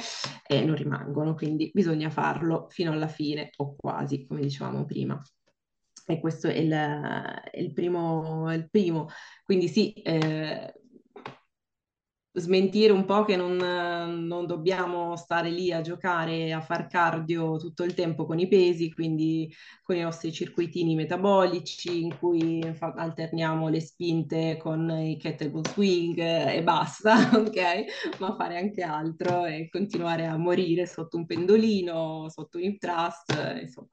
eh, 0.47 0.65
non 0.65 0.75
rimangono, 0.75 1.35
quindi 1.35 1.69
bisogna 1.73 2.09
farlo 2.09 2.67
fino 2.69 2.91
alla 2.91 3.07
fine 3.07 3.51
o 3.57 3.75
quasi, 3.75 4.25
come 4.25 4.41
dicevamo 4.41 4.85
prima. 4.85 5.21
E 6.07 6.19
questo 6.19 6.47
è 6.47 6.53
il, 6.53 7.41
il, 7.53 7.73
primo, 7.73 8.53
il 8.53 8.69
primo. 8.69 9.09
Quindi 9.43 9.67
sì, 9.67 9.91
eh, 9.93 10.73
smentire 12.35 12.91
un 12.91 13.05
po' 13.05 13.23
che 13.23 13.35
non, 13.35 13.55
non, 13.55 14.45
dobbiamo 14.45 15.15
stare 15.15 15.49
lì 15.49 15.71
a 15.71 15.81
giocare, 15.81 16.51
a 16.51 16.61
far 16.61 16.87
cardio 16.87 17.57
tutto 17.57 17.83
il 17.83 17.93
tempo 17.93 18.25
con 18.25 18.39
i 18.39 18.47
pesi, 18.47 18.91
quindi 18.93 19.51
con 19.81 19.95
i 19.95 20.01
nostri 20.01 20.31
circuitini 20.31 20.95
metabolici 20.95 22.03
in 22.03 22.17
cui 22.17 22.61
alterniamo 22.79 23.69
le 23.69 23.79
spinte 23.79 24.57
con 24.57 24.89
i 24.89 25.17
kettlebell 25.17 25.67
swing 25.69 26.17
e 26.19 26.61
basta, 26.63 27.31
ok? 27.33 28.19
Ma 28.19 28.35
fare 28.35 28.57
anche 28.57 28.81
altro 28.81 29.45
e 29.45 29.69
continuare 29.69 30.25
a 30.25 30.37
morire 30.37 30.85
sotto 30.85 31.17
un 31.17 31.25
pendolino, 31.25 32.29
sotto 32.29 32.57
un 32.57 32.63
hip 32.63 32.79
thrust, 32.79 33.59
insomma. 33.61 33.87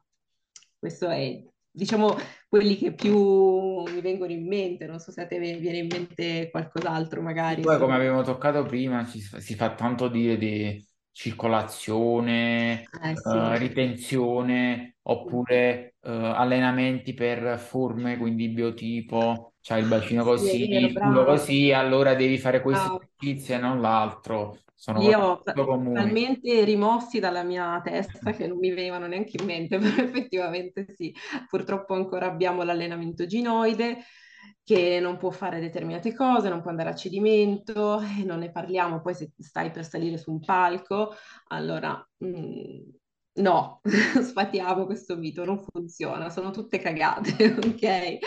Questo 0.78 1.08
è 1.08 1.51
diciamo 1.72 2.14
quelli 2.48 2.76
che 2.76 2.92
più 2.92 3.82
mi 3.82 4.00
vengono 4.00 4.30
in 4.30 4.46
mente, 4.46 4.86
non 4.86 4.98
so 4.98 5.10
se 5.10 5.22
a 5.22 5.26
te 5.26 5.38
viene 5.38 5.78
in 5.78 5.86
mente 5.90 6.50
qualcos'altro 6.50 7.22
magari. 7.22 7.62
Poi 7.62 7.78
come 7.78 7.94
abbiamo 7.94 8.22
toccato 8.22 8.62
prima, 8.64 9.06
ci, 9.06 9.20
si 9.20 9.54
fa 9.54 9.74
tanto 9.74 10.08
dire 10.08 10.36
di 10.36 10.86
circolazione, 11.10 12.82
eh, 12.82 13.16
sì. 13.16 13.28
uh, 13.28 13.52
ritenzione, 13.56 14.96
oppure 15.02 15.94
uh, 16.00 16.10
allenamenti 16.10 17.14
per 17.14 17.58
forme, 17.58 18.16
quindi 18.18 18.48
biotipo, 18.48 19.54
c'hai 19.60 19.82
il 19.82 19.88
bacino 19.88 20.24
così, 20.24 20.48
sì, 20.48 20.70
il 20.70 20.92
culo 20.92 21.24
così, 21.24 21.72
allora 21.72 22.14
devi 22.14 22.38
fare 22.38 22.60
questo 22.60 23.00
esercizio 23.00 23.54
e 23.54 23.58
non 23.58 23.80
l'altro. 23.80 24.58
Sono 24.82 25.00
Io 25.00 25.16
ho 25.20 25.42
talmente 25.44 26.64
rimossi 26.64 27.20
dalla 27.20 27.44
mia 27.44 27.80
testa 27.84 28.32
che 28.32 28.48
non 28.48 28.58
mi 28.58 28.70
venivano 28.70 29.06
neanche 29.06 29.36
in 29.38 29.44
mente, 29.46 29.78
però 29.78 30.02
effettivamente 30.02 30.86
sì. 30.96 31.14
Purtroppo 31.48 31.94
ancora 31.94 32.26
abbiamo 32.26 32.64
l'allenamento 32.64 33.24
ginoide 33.24 33.98
che 34.64 34.98
non 34.98 35.18
può 35.18 35.30
fare 35.30 35.60
determinate 35.60 36.12
cose, 36.12 36.48
non 36.48 36.62
può 36.62 36.70
andare 36.70 36.88
a 36.88 36.96
cedimento, 36.96 38.00
non 38.24 38.40
ne 38.40 38.50
parliamo 38.50 39.00
poi 39.00 39.14
se 39.14 39.30
stai 39.38 39.70
per 39.70 39.84
salire 39.84 40.18
su 40.18 40.32
un 40.32 40.40
palco, 40.40 41.14
allora 41.50 42.04
mh, 42.16 42.26
mm, 42.26 42.80
No, 43.34 43.80
sfatiamo 44.22 44.84
questo 44.84 45.16
mito, 45.16 45.44
non 45.46 45.58
funziona, 45.58 46.28
sono 46.28 46.50
tutte 46.50 46.78
cagate, 46.78 47.30
ok? 47.56 48.18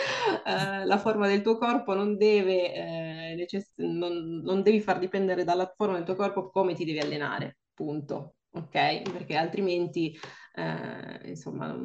Uh, 0.44 0.84
la 0.84 0.98
forma 0.98 1.28
del 1.28 1.42
tuo 1.42 1.56
corpo 1.58 1.94
non 1.94 2.16
deve, 2.16 2.74
eh, 2.74 3.46
non, 3.76 4.40
non, 4.42 4.62
devi 4.62 4.80
far 4.80 4.98
dipendere 4.98 5.44
dalla 5.44 5.72
forma 5.76 5.94
del 5.94 6.04
tuo 6.04 6.16
corpo 6.16 6.50
come 6.50 6.74
ti 6.74 6.84
devi 6.84 6.98
allenare, 6.98 7.58
punto, 7.72 8.34
ok? 8.50 9.02
Perché 9.12 9.36
altrimenti, 9.36 10.18
eh, 10.54 11.28
insomma, 11.28 11.76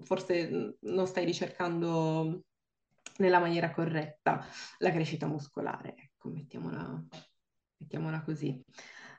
forse 0.00 0.76
non 0.80 1.06
stai 1.06 1.26
ricercando 1.26 2.44
nella 3.18 3.40
maniera 3.40 3.70
corretta 3.72 4.42
la 4.78 4.90
crescita 4.90 5.26
muscolare, 5.26 5.96
ecco, 5.98 6.30
mettiamola, 6.30 7.04
mettiamola 7.76 8.22
così. 8.22 8.58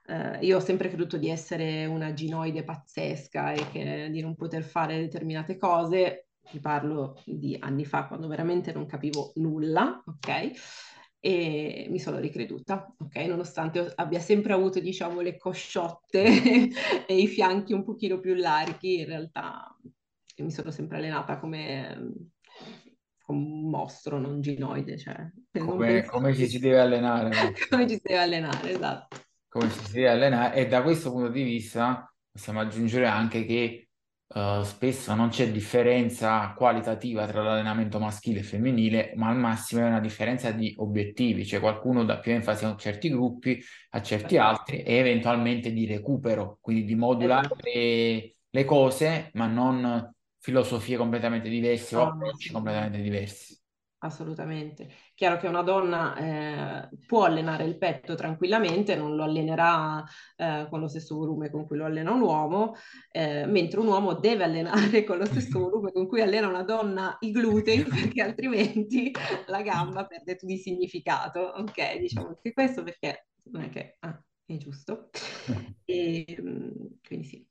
Uh, 0.07 0.43
io 0.43 0.57
ho 0.57 0.59
sempre 0.59 0.89
creduto 0.89 1.17
di 1.17 1.29
essere 1.29 1.85
una 1.85 2.13
ginoide 2.13 2.63
pazzesca 2.63 3.53
e 3.53 3.69
che, 3.71 4.09
di 4.09 4.21
non 4.21 4.35
poter 4.35 4.63
fare 4.63 4.99
determinate 4.99 5.57
cose. 5.57 6.27
Ti 6.49 6.59
parlo 6.59 7.21
di 7.25 7.55
anni 7.59 7.85
fa, 7.85 8.07
quando 8.07 8.27
veramente 8.27 8.73
non 8.73 8.87
capivo 8.87 9.31
nulla, 9.35 10.03
ok? 10.05 10.51
E 11.19 11.85
mi 11.89 11.99
sono 11.99 12.17
ricreduta, 12.17 12.93
ok? 12.97 13.15
Nonostante 13.27 13.93
abbia 13.95 14.19
sempre 14.19 14.53
avuto, 14.53 14.79
diciamo, 14.79 15.21
le 15.21 15.37
cosciotte 15.37 16.23
e 17.07 17.17
i 17.17 17.27
fianchi 17.27 17.73
un 17.73 17.83
pochino 17.83 18.19
più 18.19 18.33
larghi, 18.33 18.99
in 18.99 19.05
realtà 19.05 19.75
mi 20.37 20.51
sono 20.51 20.71
sempre 20.71 20.97
allenata 20.97 21.37
come, 21.37 22.31
come 23.21 23.39
un 23.39 23.69
mostro, 23.69 24.17
non 24.17 24.41
ginoide. 24.41 24.97
Cioè, 24.97 25.31
come, 25.59 26.03
come 26.05 26.33
ci 26.33 26.47
si 26.47 26.57
deve 26.57 26.79
allenare. 26.79 27.29
come 27.69 27.87
ci 27.87 27.95
si 27.95 28.01
deve 28.03 28.19
allenare, 28.19 28.71
esatto 28.71 29.29
come 29.51 29.69
ci 29.69 29.79
si 29.83 29.91
deve 29.95 30.07
allenare 30.07 30.55
e 30.55 30.67
da 30.67 30.81
questo 30.81 31.11
punto 31.11 31.27
di 31.27 31.43
vista 31.43 32.09
possiamo 32.31 32.61
aggiungere 32.61 33.05
anche 33.05 33.43
che 33.43 33.89
uh, 34.27 34.63
spesso 34.63 35.13
non 35.13 35.27
c'è 35.27 35.51
differenza 35.51 36.53
qualitativa 36.55 37.27
tra 37.27 37.43
l'allenamento 37.43 37.99
maschile 37.99 38.39
e 38.39 38.43
femminile, 38.43 39.11
ma 39.17 39.27
al 39.27 39.35
massimo 39.35 39.81
è 39.81 39.87
una 39.87 39.99
differenza 39.99 40.51
di 40.51 40.73
obiettivi, 40.77 41.45
cioè 41.45 41.59
qualcuno 41.59 42.05
dà 42.05 42.19
più 42.19 42.31
enfasi 42.31 42.63
a 42.63 42.77
certi 42.77 43.09
gruppi, 43.09 43.61
a 43.89 44.01
certi 44.01 44.37
altri 44.37 44.83
e 44.83 44.93
eventualmente 44.95 45.73
di 45.73 45.85
recupero, 45.85 46.57
quindi 46.61 46.85
di 46.85 46.95
modulare 46.95 47.47
esatto. 47.47 47.61
le, 47.65 48.35
le, 48.49 48.63
cose, 48.63 49.31
ma 49.33 49.47
non 49.47 50.13
filosofie 50.39 50.95
completamente 50.95 51.49
diverse 51.49 51.97
o 51.97 52.03
approcci 52.03 52.53
completamente 52.53 53.01
diversi 53.01 53.60
assolutamente. 54.03 54.89
Chiaro 55.15 55.37
che 55.37 55.47
una 55.47 55.61
donna 55.61 56.15
eh, 56.15 56.89
può 57.05 57.23
allenare 57.23 57.65
il 57.65 57.77
petto 57.77 58.15
tranquillamente, 58.15 58.95
non 58.95 59.15
lo 59.15 59.23
allenerà 59.23 60.03
eh, 60.35 60.67
con 60.69 60.79
lo 60.79 60.87
stesso 60.87 61.15
volume 61.15 61.49
con 61.49 61.65
cui 61.65 61.77
lo 61.77 61.85
allena 61.85 62.11
un 62.11 62.21
uomo, 62.21 62.75
eh, 63.11 63.45
mentre 63.45 63.79
un 63.79 63.87
uomo 63.87 64.13
deve 64.13 64.43
allenare 64.43 65.03
con 65.03 65.17
lo 65.17 65.25
stesso 65.25 65.59
volume 65.59 65.91
con 65.91 66.07
cui 66.07 66.21
allena 66.21 66.47
una 66.47 66.63
donna 66.63 67.17
i 67.21 67.31
glutei, 67.31 67.83
perché 67.83 68.21
altrimenti 68.21 69.11
la 69.47 69.61
gamba 69.61 70.05
perde 70.05 70.37
di 70.41 70.57
significato. 70.57 71.39
Ok, 71.39 71.97
diciamo 71.97 72.29
anche 72.29 72.53
questo 72.53 72.83
perché 72.83 73.27
non 73.45 73.63
è 73.63 73.69
che 73.69 73.97
ah, 73.99 74.21
è 74.45 74.57
giusto. 74.57 75.09
E, 75.91 76.25
quindi 77.05 77.25
sì. 77.25 77.45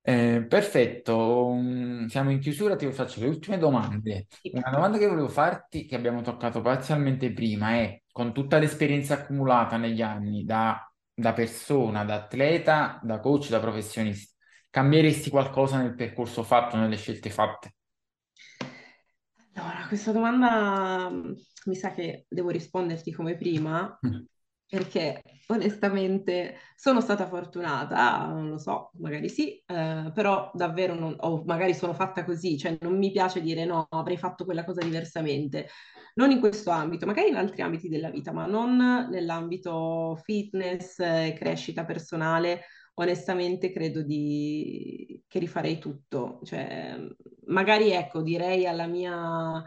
Eh, 0.00 0.46
perfetto, 0.48 1.52
Mm, 1.54 2.06
siamo 2.06 2.30
in 2.30 2.38
chiusura, 2.40 2.76
ti 2.76 2.90
faccio 2.92 3.20
le 3.20 3.26
ultime 3.28 3.58
domande. 3.58 4.26
Sì. 4.40 4.50
Una 4.54 4.70
domanda 4.70 4.98
che 4.98 5.06
volevo 5.06 5.28
farti, 5.28 5.84
che 5.86 5.96
abbiamo 5.96 6.22
toccato 6.22 6.60
parzialmente 6.62 7.32
prima, 7.32 7.72
è 7.74 8.02
con 8.10 8.32
tutta 8.32 8.58
l'esperienza 8.58 9.14
accumulata 9.14 9.76
negli 9.76 10.00
anni 10.02 10.44
da, 10.44 10.90
da 11.12 11.32
persona, 11.32 12.04
da 12.04 12.14
atleta, 12.14 13.00
da 13.02 13.20
coach, 13.20 13.48
da 13.48 13.60
professionista, 13.60 14.34
cambieresti 14.70 15.30
qualcosa 15.30 15.78
nel 15.78 15.94
percorso 15.94 16.42
fatto, 16.42 16.76
nelle 16.76 16.96
scelte 16.96 17.30
fatte? 17.30 17.74
Allora, 19.54 19.86
questa 19.88 20.12
domanda 20.12 21.08
mm, 21.10 21.32
mi 21.66 21.74
sa 21.74 21.92
che 21.92 22.26
devo 22.28 22.50
risponderti 22.50 23.12
come 23.12 23.36
prima, 23.36 23.98
perché 24.68 25.22
onestamente 25.48 26.56
sono 26.76 27.00
stata 27.00 27.26
fortunata, 27.26 28.26
non 28.26 28.50
lo 28.50 28.58
so, 28.58 28.90
magari 28.98 29.28
sì, 29.28 29.56
eh, 29.66 30.10
però 30.14 30.50
davvero 30.52 30.94
non, 30.94 31.16
o 31.20 31.42
magari 31.46 31.74
sono 31.74 31.94
fatta 31.94 32.24
così, 32.24 32.58
cioè 32.58 32.76
non 32.80 32.98
mi 32.98 33.10
piace 33.10 33.40
dire 33.40 33.64
no, 33.64 33.86
avrei 33.90 34.18
fatto 34.18 34.44
quella 34.44 34.64
cosa 34.64 34.82
diversamente, 34.82 35.68
non 36.14 36.30
in 36.30 36.40
questo 36.40 36.70
ambito, 36.70 37.06
magari 37.06 37.28
in 37.28 37.36
altri 37.36 37.62
ambiti 37.62 37.88
della 37.88 38.10
vita, 38.10 38.32
ma 38.32 38.46
non 38.46 38.76
nell'ambito 39.10 40.18
fitness, 40.22 40.98
eh, 40.98 41.34
crescita 41.38 41.84
personale. 41.84 42.64
Onestamente 42.94 43.70
credo 43.70 44.02
di... 44.02 45.22
che 45.28 45.38
rifarei 45.38 45.78
tutto, 45.78 46.40
cioè 46.42 46.96
magari 47.46 47.92
ecco, 47.92 48.22
direi 48.22 48.66
alla 48.66 48.86
mia 48.88 49.62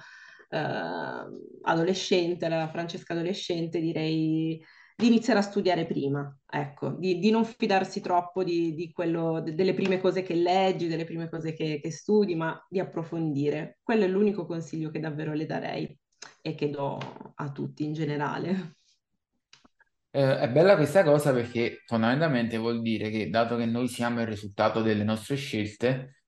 eh, 0.50 1.26
adolescente, 1.62 2.46
alla 2.46 2.68
Francesca 2.68 3.14
adolescente, 3.14 3.80
direi 3.80 4.62
di 5.02 5.08
iniziare 5.08 5.40
a 5.40 5.42
studiare 5.42 5.88
prima, 5.88 6.32
ecco, 6.48 6.92
di, 6.92 7.18
di 7.18 7.32
non 7.32 7.44
fidarsi 7.44 8.02
troppo 8.02 8.44
di, 8.44 8.76
di 8.76 8.92
quello, 8.92 9.42
de- 9.42 9.56
delle 9.56 9.74
prime 9.74 10.00
cose 10.00 10.22
che 10.22 10.36
leggi, 10.36 10.88
delle 10.88 11.06
prime 11.06 11.28
cose 11.28 11.54
che, 11.54 11.80
che 11.82 11.92
studi, 11.92 12.36
ma 12.36 12.64
di 12.70 12.80
approfondire. 12.80 13.80
Quello 13.82 14.04
è 14.04 14.08
l'unico 14.08 14.46
consiglio 14.46 14.92
che 14.92 15.00
davvero 15.00 15.34
le 15.34 15.48
darei 15.48 16.00
e 16.40 16.54
che 16.54 16.70
do 16.70 17.00
a 17.34 17.52
tutti 17.52 17.84
in 17.84 17.94
generale. 17.94 18.76
Eh, 20.12 20.38
è 20.38 20.50
bella 20.50 20.76
questa 20.76 21.04
cosa 21.04 21.34
perché 21.34 21.82
fondamentalmente 21.88 22.58
vuol 22.58 22.82
dire 22.82 23.10
che 23.10 23.28
dato 23.32 23.58
che 23.58 23.66
noi 23.66 23.88
siamo 23.88 24.22
il 24.22 24.28
risultato 24.28 24.84
delle 24.84 25.04
nostre 25.04 25.36
scelte, 25.36 26.26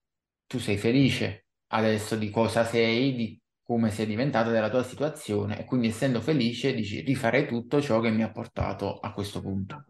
tu 0.47 0.57
sei 0.57 0.77
felice 0.77 1.45
adesso 1.67 2.15
di 2.15 2.31
cosa 2.31 2.65
sei, 2.65 3.13
di 3.13 3.42
come 3.63 3.89
sei 3.91 4.05
diventato, 4.05 4.49
della 4.49 4.69
tua 4.69 4.83
situazione 4.83 5.59
e 5.59 5.65
quindi 5.65 5.87
essendo 5.87 6.21
felice 6.21 6.73
dici 6.73 7.01
rifarei 7.01 7.47
tutto 7.47 7.81
ciò 7.81 7.99
che 7.99 8.11
mi 8.11 8.23
ha 8.23 8.31
portato 8.31 8.99
a 8.99 9.13
questo 9.13 9.41
punto. 9.41 9.85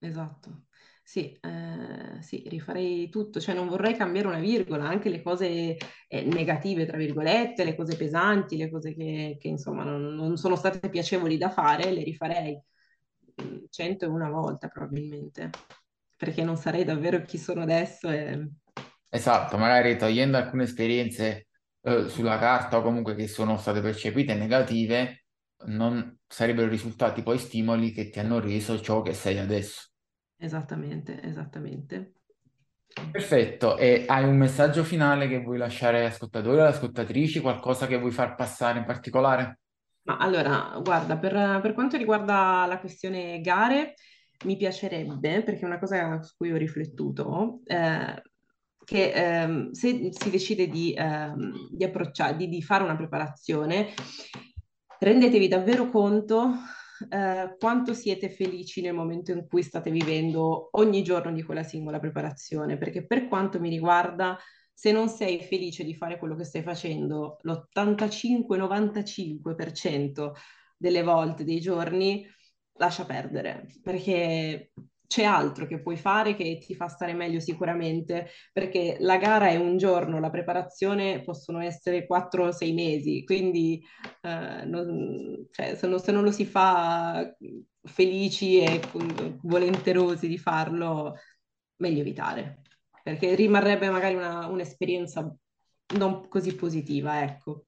Esatto. 0.00 0.66
Sì, 1.02 1.32
eh, 1.40 2.22
sì, 2.22 2.44
rifarei 2.48 3.08
tutto, 3.08 3.40
cioè 3.40 3.54
non 3.54 3.66
vorrei 3.66 3.96
cambiare 3.96 4.28
una 4.28 4.38
virgola, 4.38 4.86
anche 4.86 5.08
le 5.08 5.22
cose 5.22 5.76
eh, 6.06 6.22
negative, 6.24 6.84
tra 6.84 6.98
virgolette, 6.98 7.64
le 7.64 7.74
cose 7.74 7.96
pesanti, 7.96 8.58
le 8.58 8.70
cose 8.70 8.94
che, 8.94 9.38
che, 9.40 9.48
insomma 9.48 9.84
non, 9.84 10.14
non 10.14 10.36
sono 10.36 10.54
state 10.54 10.90
piacevoli 10.90 11.38
da 11.38 11.48
fare, 11.48 11.90
le 11.92 12.02
rifarei 12.04 12.60
mm, 13.42 13.64
cento 13.70 14.04
e 14.04 14.08
una 14.08 14.28
volta 14.28 14.68
probabilmente, 14.68 15.50
perché 16.14 16.44
non 16.44 16.56
sarei 16.58 16.84
davvero 16.84 17.22
chi 17.22 17.38
sono 17.38 17.62
adesso 17.62 18.10
e 18.10 18.50
Esatto, 19.10 19.56
magari 19.56 19.96
togliendo 19.96 20.36
alcune 20.36 20.64
esperienze 20.64 21.47
eh, 21.82 22.08
sulla 22.08 22.38
carta 22.38 22.78
o 22.78 22.82
comunque 22.82 23.14
che 23.14 23.28
sono 23.28 23.56
state 23.58 23.80
percepite 23.80 24.34
negative, 24.34 25.24
non 25.66 26.18
sarebbero 26.26 26.68
risultati 26.68 27.22
poi 27.22 27.38
stimoli 27.38 27.92
che 27.92 28.10
ti 28.10 28.18
hanno 28.20 28.40
reso 28.40 28.80
ciò 28.80 29.02
che 29.02 29.14
sei 29.14 29.38
adesso. 29.38 29.88
esattamente, 30.36 31.20
esattamente. 31.22 32.14
Perfetto, 33.10 33.76
e 33.76 34.04
hai 34.08 34.24
un 34.24 34.36
messaggio 34.38 34.82
finale 34.82 35.28
che 35.28 35.42
vuoi 35.42 35.58
lasciare 35.58 35.98
agli 35.98 36.06
ascoltatori 36.06 36.56
o 36.58 36.60
alle 36.60 36.70
ascoltatrici, 36.70 37.40
qualcosa 37.40 37.86
che 37.86 37.98
vuoi 37.98 38.10
far 38.12 38.34
passare 38.34 38.78
in 38.78 38.84
particolare? 38.86 39.58
Ma 40.02 40.16
allora, 40.16 40.78
guarda, 40.82 41.18
per, 41.18 41.60
per 41.60 41.74
quanto 41.74 41.96
riguarda 41.98 42.64
la 42.66 42.78
questione 42.80 43.40
gare, 43.40 43.94
mi 44.44 44.56
piacerebbe, 44.56 45.42
perché 45.42 45.60
è 45.60 45.64
una 45.66 45.78
cosa 45.78 46.22
su 46.22 46.34
cui 46.36 46.50
ho 46.52 46.56
riflettuto, 46.56 47.60
eh, 47.66 48.22
che 48.88 49.12
ehm, 49.12 49.70
se 49.72 50.08
si 50.12 50.30
decide 50.30 50.66
di, 50.66 50.94
ehm, 50.96 51.68
di 51.70 51.84
approcciare, 51.84 52.38
di, 52.38 52.48
di 52.48 52.62
fare 52.62 52.84
una 52.84 52.96
preparazione, 52.96 53.92
rendetevi 54.98 55.46
davvero 55.46 55.90
conto 55.90 56.52
eh, 57.10 57.54
quanto 57.58 57.92
siete 57.92 58.30
felici 58.30 58.80
nel 58.80 58.94
momento 58.94 59.30
in 59.30 59.46
cui 59.46 59.62
state 59.62 59.90
vivendo 59.90 60.70
ogni 60.72 61.02
giorno 61.02 61.34
di 61.34 61.42
quella 61.42 61.64
singola 61.64 61.98
preparazione, 61.98 62.78
perché 62.78 63.04
per 63.04 63.28
quanto 63.28 63.60
mi 63.60 63.68
riguarda, 63.68 64.38
se 64.72 64.90
non 64.90 65.10
sei 65.10 65.42
felice 65.42 65.84
di 65.84 65.94
fare 65.94 66.18
quello 66.18 66.34
che 66.34 66.44
stai 66.44 66.62
facendo, 66.62 67.36
l'85-95% 67.42 70.32
delle 70.78 71.02
volte, 71.02 71.44
dei 71.44 71.60
giorni, 71.60 72.26
lascia 72.78 73.04
perdere, 73.04 73.66
perché 73.82 74.70
c'è 75.08 75.24
altro 75.24 75.66
che 75.66 75.80
puoi 75.80 75.96
fare 75.96 76.36
che 76.36 76.58
ti 76.58 76.74
fa 76.74 76.86
stare 76.86 77.14
meglio 77.14 77.40
sicuramente, 77.40 78.28
perché 78.52 78.98
la 79.00 79.16
gara 79.16 79.48
è 79.48 79.56
un 79.56 79.78
giorno, 79.78 80.20
la 80.20 80.28
preparazione 80.28 81.22
possono 81.22 81.60
essere 81.60 82.06
4-6 82.06 82.74
mesi, 82.74 83.24
quindi 83.24 83.82
eh, 84.20 84.64
non, 84.66 85.48
cioè, 85.50 85.74
se, 85.76 85.86
non, 85.86 85.98
se, 85.98 86.12
non, 86.12 86.22
lo 86.22 86.30
si 86.30 86.44
fa 86.44 87.34
felici 87.82 88.60
e 88.60 88.80
volenterosi 89.42 90.28
di 90.28 90.36
farlo, 90.36 91.14
meglio 91.76 92.00
evitare, 92.00 92.60
perché 93.02 93.34
rimarrebbe 93.34 93.88
magari 93.88 94.14
una, 94.14 94.46
un'esperienza 94.46 95.34
non 95.96 96.28
così 96.28 96.54
positiva, 96.54 97.22
ecco. 97.22 97.64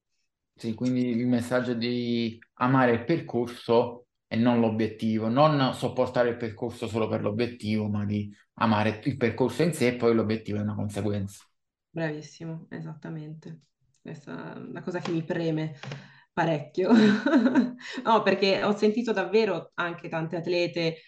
Sì, 0.54 0.74
quindi 0.74 1.08
il 1.08 1.26
messaggio 1.26 1.72
di 1.72 2.38
amare 2.56 2.92
il 2.92 3.04
percorso 3.06 4.08
e 4.32 4.36
non 4.36 4.60
l'obiettivo, 4.60 5.28
non 5.28 5.74
sopportare 5.74 6.28
il 6.28 6.36
percorso 6.36 6.86
solo 6.86 7.08
per 7.08 7.20
l'obiettivo, 7.20 7.88
ma 7.88 8.04
di 8.04 8.32
amare 8.54 9.00
il 9.02 9.16
percorso 9.16 9.64
in 9.64 9.72
sé 9.72 9.88
e 9.88 9.96
poi 9.96 10.14
l'obiettivo 10.14 10.58
è 10.58 10.60
una 10.60 10.76
conseguenza. 10.76 11.44
Bravissimo, 11.90 12.68
esattamente. 12.70 13.62
Questa 14.00 14.54
è 14.54 14.58
una 14.58 14.82
cosa 14.82 15.00
che 15.00 15.10
mi 15.10 15.24
preme 15.24 15.74
parecchio. 16.32 16.92
no, 18.04 18.22
perché 18.22 18.62
ho 18.62 18.76
sentito 18.76 19.12
davvero 19.12 19.72
anche 19.74 20.08
tante 20.08 20.36
atlete 20.36 20.98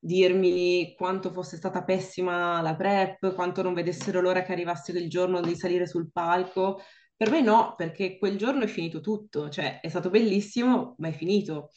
dirmi 0.00 0.94
quanto 0.96 1.30
fosse 1.30 1.56
stata 1.56 1.84
pessima 1.84 2.60
la 2.60 2.74
prep, 2.74 3.34
quanto 3.34 3.62
non 3.62 3.72
vedessero 3.72 4.20
l'ora 4.20 4.42
che 4.42 4.50
arrivasse 4.50 4.90
il 4.90 5.08
giorno 5.08 5.40
di 5.40 5.54
salire 5.54 5.86
sul 5.86 6.10
palco. 6.10 6.80
Per 7.14 7.30
me 7.30 7.40
no, 7.40 7.74
perché 7.76 8.18
quel 8.18 8.36
giorno 8.36 8.64
è 8.64 8.66
finito 8.66 9.00
tutto, 9.00 9.48
cioè 9.48 9.78
è 9.78 9.88
stato 9.88 10.10
bellissimo, 10.10 10.96
ma 10.98 11.06
è 11.06 11.12
finito. 11.12 11.70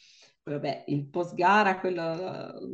Vabbè, 0.48 0.84
il 0.88 1.08
post 1.08 1.34
gara, 1.34 1.78
quello 1.78 2.14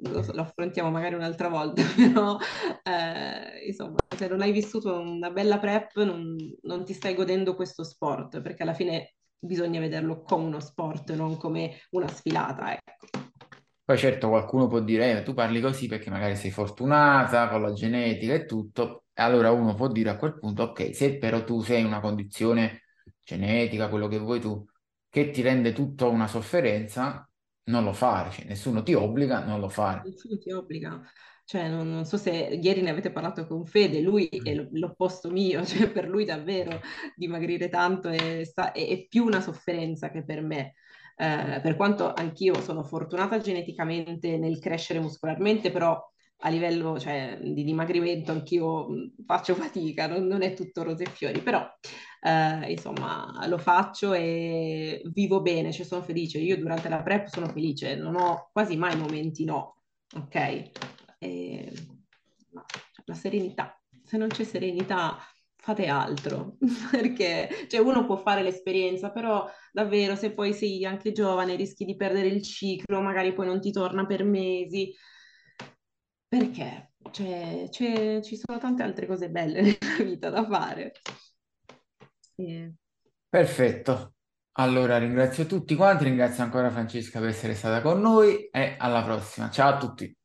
lo, 0.03 0.25
lo 0.33 0.41
affrontiamo 0.41 0.91
magari 0.91 1.15
un'altra 1.15 1.49
volta, 1.49 1.83
però 1.97 2.39
eh, 2.83 3.67
insomma, 3.67 3.97
se 4.17 4.29
non 4.29 4.41
hai 4.41 4.53
vissuto 4.53 4.99
una 4.99 5.31
bella 5.31 5.59
prep 5.59 6.03
non, 6.03 6.37
non, 6.63 6.85
ti 6.85 6.93
stai 6.93 7.15
godendo 7.15 7.55
questo 7.55 7.85
sport, 7.85 8.41
perché 8.41 8.63
alla 8.63 8.75
fine 8.75 9.15
bisogna 9.39 9.81
vederlo 9.81 10.23
come 10.23 10.47
uno 10.47 10.61
sport, 10.61 11.13
non 11.15 11.37
come 11.37 11.81
una 11.91 12.09
sfilata, 12.09 12.73
ecco. 12.73 13.07
Poi 13.85 13.99
certo 13.99 14.29
qualcuno 14.29 14.67
può 14.67 14.81
dire, 14.81 15.19
eh, 15.19 15.23
tu 15.23 15.35
parli 15.35 15.61
così 15.61 15.87
perché 15.89 16.09
magari 16.09 16.37
sei 16.37 16.51
fortunata 16.51 17.51
con 17.51 17.61
la 17.61 17.73
genetica 17.73 18.33
e 18.33 18.47
tutto, 18.47 19.05
allora 19.15 19.51
uno 19.51 19.75
può 19.75 19.89
dire 19.89 20.09
a 20.09 20.17
quel 20.17 20.39
punto, 20.39 20.63
ok, 20.63 20.95
se 20.95 21.19
però 21.19 21.45
tu 21.45 21.61
sei 21.61 21.81
in 21.81 21.87
una 21.87 22.01
condizione 22.01 22.85
genetica, 23.23 23.89
quello 23.89 24.09
che 24.09 24.19
vuoi 24.19 24.41
tu, 24.41 24.65
che 25.09 25.31
ti 25.31 25.43
rende 25.43 25.73
tutto 25.73 26.11
una 26.11 26.27
sofferenza, 26.27 27.29
non 27.65 27.85
lo 27.85 27.93
fare, 27.93 28.31
cioè, 28.31 28.45
nessuno 28.47 28.83
ti 28.83 28.95
obbliga 28.95 29.43
a 29.43 29.45
non 29.45 29.61
lo 29.61 29.69
fare. 29.69 30.03
Nessuno 30.05 30.39
ti 30.39 30.51
obbliga. 30.51 31.03
Cioè, 31.47 31.69
non, 31.69 31.91
non, 31.91 32.07
so 32.07 32.17
se 32.17 32.31
ieri 32.31 32.81
ne 32.81 32.91
avete 32.91 33.11
parlato 33.11 33.47
con 33.47 33.67
Fede, 33.67 34.01
lui 34.01 34.29
è 34.29 34.55
mm. 34.55 34.69
l'opposto 34.73 35.31
mio, 35.31 35.65
cioè 35.67 35.91
per 35.91 36.09
lui 36.09 36.25
davvero 36.25 36.81
dimagrire 37.15 37.69
tanto 37.69 38.09
è, 38.09 38.41
è, 38.41 38.73
è 38.73 39.07
più 39.07 39.25
una 39.25 39.41
sofferenza 39.41 40.11
che 40.11 40.25
per 40.25 40.43
me. 40.43 40.75
Eh, 41.17 41.61
per 41.63 41.77
quanto 41.77 42.13
anch'io 42.13 42.61
sono 42.61 42.83
fortunata 42.83 43.39
geneticamente 43.39 44.37
nel 44.37 44.59
crescere 44.59 45.01
muscolarmente, 45.01 45.71
però 45.71 46.01
a 46.39 46.49
livello 46.49 46.99
cioè, 46.99 47.39
di 47.41 47.65
dimagrimento 47.65 48.33
anch'io 48.33 48.89
faccio 49.25 49.55
fatica, 49.55 50.07
non, 50.07 50.27
non, 50.27 50.43
è 50.43 50.53
tutto 50.53 50.83
rose 50.83 51.05
e 51.05 51.11
fiori, 51.11 51.41
però 51.41 51.67
eh, 52.21 52.71
insomma 52.71 53.47
lo 53.47 53.59
faccio 53.59 54.13
e 54.13 55.03
vivo 55.13 55.41
bene, 55.41 55.73
cioè 55.73 55.87
sono 55.87 56.03
felice. 56.03 56.39
Io 56.39 56.59
durante 56.59 56.89
la 56.89 57.03
prep 57.03 57.29
sono 57.29 57.49
felice, 57.49 57.95
non 57.97 58.17
ho 58.17 58.51
quasi 58.53 58.77
mai 58.77 58.97
momenti 58.97 59.45
no, 59.45 59.77
ok? 60.15 60.71
E, 61.19 61.73
la 63.07 63.15
serenità, 63.15 63.79
se 64.03 64.17
non 64.17 64.29
c'è 64.29 64.45
serenità 64.45 65.19
fate 65.57 65.87
altro, 65.87 66.57
perché 66.91 67.49
cioè, 67.69 67.81
uno 67.81 68.05
può 68.05 68.17
fare 68.17 68.43
l'esperienza, 68.43 69.11
però 69.11 69.49
davvero 69.73 70.15
se 70.15 70.33
poi 70.33 70.53
sei 70.53 70.85
anche 70.85 71.13
giovane 71.13 71.57
rischi 71.57 71.87
di 71.87 71.97
perdere 71.97 72.29
il 72.29 72.43
ciclo, 72.43 73.01
magari 73.01 73.33
poi 73.33 73.47
non 73.47 73.61
ti 73.61 73.71
torna 73.73 74.05
per 74.05 74.25
mesi 74.25 74.95
perché 76.39 76.93
cioè, 77.13 77.67
c'è- 77.71 78.21
ci 78.23 78.37
sono 78.37 78.59
tante 78.59 78.83
altre 78.83 79.07
cose 79.07 79.31
belle 79.31 79.61
nella 79.63 80.03
vita 80.05 80.31
da 80.31 80.45
fare. 80.47 80.93
E- 82.39 82.73
Perfetto. 83.29 84.15
Allora 84.53 84.97
ringrazio 84.99 85.45
tutti 85.47 85.75
quanti, 85.75 86.05
ringrazio 86.05 86.43
ancora 86.45 86.71
Francesca 86.71 87.19
per 87.21 87.29
essere 87.31 87.55
stata 87.55 87.81
con 87.83 88.01
noi 88.01 88.49
e 88.51 88.77
alla 88.79 89.03
prossima. 89.03 89.51
Ciao 89.51 89.75
a 89.75 89.77
tutti. 89.79 90.17